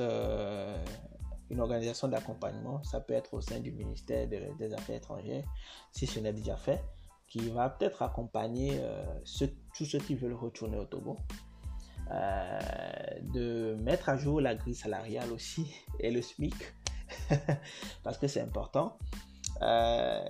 [1.51, 2.83] une organisation d'accompagnement.
[2.85, 5.45] Ça peut être au sein du ministère des Affaires étrangères,
[5.91, 6.81] si ce n'est déjà fait
[7.31, 9.05] qui va peut-être accompagner euh,
[9.75, 11.17] tous ceux qui veulent retourner au Togo.
[12.11, 12.59] Euh,
[13.23, 16.55] de mettre à jour la grille salariale aussi et le SMIC
[18.03, 18.99] parce que c'est important.
[19.63, 20.29] Euh,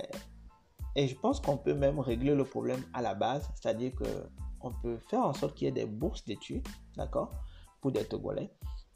[0.95, 4.29] et je pense qu'on peut même régler le problème à la base, c'est-à-dire que
[4.61, 7.33] on peut faire en sorte qu'il y ait des bourses d'études, d'accord,
[7.81, 8.51] pour des Togolais.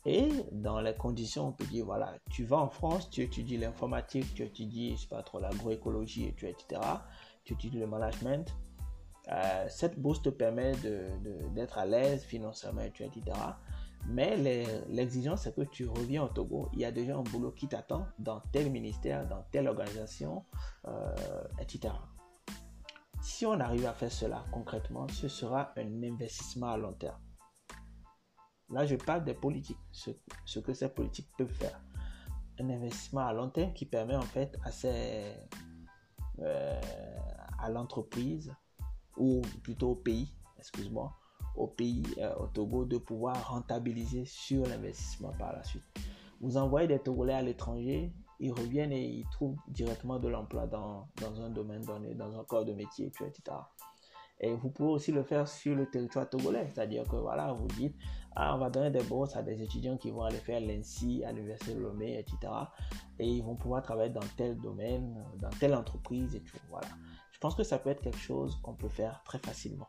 [0.06, 4.34] Et dans les conditions, on peut dire, voilà, tu vas en France, tu étudies l'informatique,
[4.34, 6.80] tu étudies, je sais pas trop, l'agroécologie, etc
[7.44, 8.54] tu utilises le management.
[9.28, 10.72] Euh, cette bourse te permet
[11.54, 13.20] d'être à l'aise financièrement, etc.
[14.06, 14.36] Mais
[14.88, 16.68] l'exigence, c'est que tu reviens au Togo.
[16.74, 20.44] Il y a déjà un boulot qui t'attend dans tel ministère, dans telle organisation,
[20.86, 21.14] euh,
[21.58, 21.94] etc.
[23.22, 27.23] Si on arrive à faire cela concrètement, ce sera un investissement à long terme.
[28.70, 31.80] Là, je parle des politiques, ce, que ces politiques peuvent faire.
[32.58, 34.70] Un investissement à long terme qui permet en fait à
[36.40, 36.80] euh,
[37.58, 38.52] à l'entreprise,
[39.16, 41.12] ou plutôt au pays, excuse-moi,
[41.56, 42.04] au pays,
[42.38, 45.84] au Togo, de pouvoir rentabiliser sur l'investissement par la suite.
[46.40, 51.08] Vous envoyez des Togolais à l'étranger, ils reviennent et ils trouvent directement de l'emploi dans,
[51.20, 53.56] dans, un domaine donné, dans un corps de métier, etc.
[54.40, 57.94] Et vous pouvez aussi le faire sur le territoire togolais, c'est-à-dire que voilà, vous dites,
[58.34, 61.32] ah, on va donner des bourses à des étudiants qui vont aller faire l'ENSI à
[61.32, 62.52] l'Université de Lomé, etc.
[63.18, 66.58] Et ils vont pouvoir travailler dans tel domaine, dans telle entreprise et tout.
[66.68, 66.88] Voilà.
[67.30, 69.88] Je pense que ça peut être quelque chose qu'on peut faire très facilement.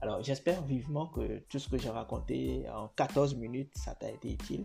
[0.00, 4.32] Alors, j'espère vivement que tout ce que j'ai raconté en 14 minutes, ça t'a été
[4.32, 4.64] utile.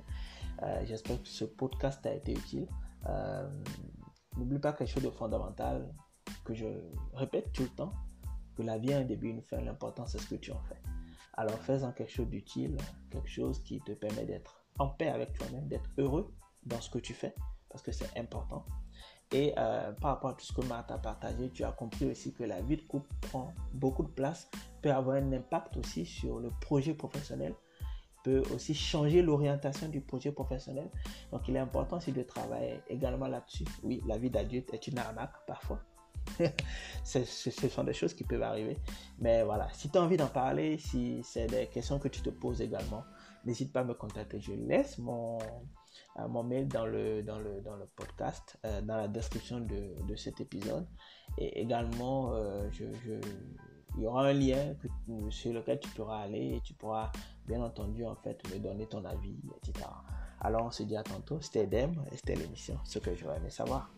[0.61, 2.67] Euh, j'espère que ce podcast t'a été utile.
[3.07, 3.49] Euh,
[4.37, 5.91] n'oublie pas quelque chose de fondamental
[6.43, 6.65] que je
[7.13, 7.93] répète tout le temps,
[8.55, 10.81] que la vie a un début, une fin, l'important c'est ce que tu en fais.
[11.33, 12.77] Alors fais-en quelque chose d'utile,
[13.09, 16.33] quelque chose qui te permet d'être en paix avec toi-même, d'être heureux
[16.65, 17.33] dans ce que tu fais,
[17.69, 18.65] parce que c'est important.
[19.31, 22.33] Et euh, par rapport à tout ce que Marthe a partagé, tu as compris aussi
[22.33, 24.49] que la vie de couple prend beaucoup de place,
[24.83, 27.55] peut avoir un impact aussi sur le projet professionnel,
[28.23, 30.89] peut aussi changer l'orientation du projet professionnel.
[31.31, 33.65] Donc il est important aussi de travailler également là-dessus.
[33.81, 35.79] Oui, la vie d'adulte est une arnaque parfois.
[37.03, 38.77] ce sont des choses qui peuvent arriver.
[39.19, 42.29] Mais voilà, si tu as envie d'en parler, si c'est des questions que tu te
[42.29, 43.03] poses également,
[43.45, 44.39] n'hésite pas à me contacter.
[44.39, 45.37] Je laisse mon,
[46.19, 49.95] euh, mon mail dans le, dans le, dans le podcast, euh, dans la description de,
[50.07, 50.87] de, cet épisode.
[51.37, 52.69] Et également, euh,
[53.95, 54.75] il y aura un lien
[55.29, 57.11] sur lequel tu pourras aller et tu pourras,
[57.47, 59.87] bien entendu, en fait, me donner ton avis, etc.
[60.39, 61.39] Alors, on se dit à tantôt.
[61.41, 63.89] C'était Dem et c'était l'émission, ce que j'aurais aimé savoir.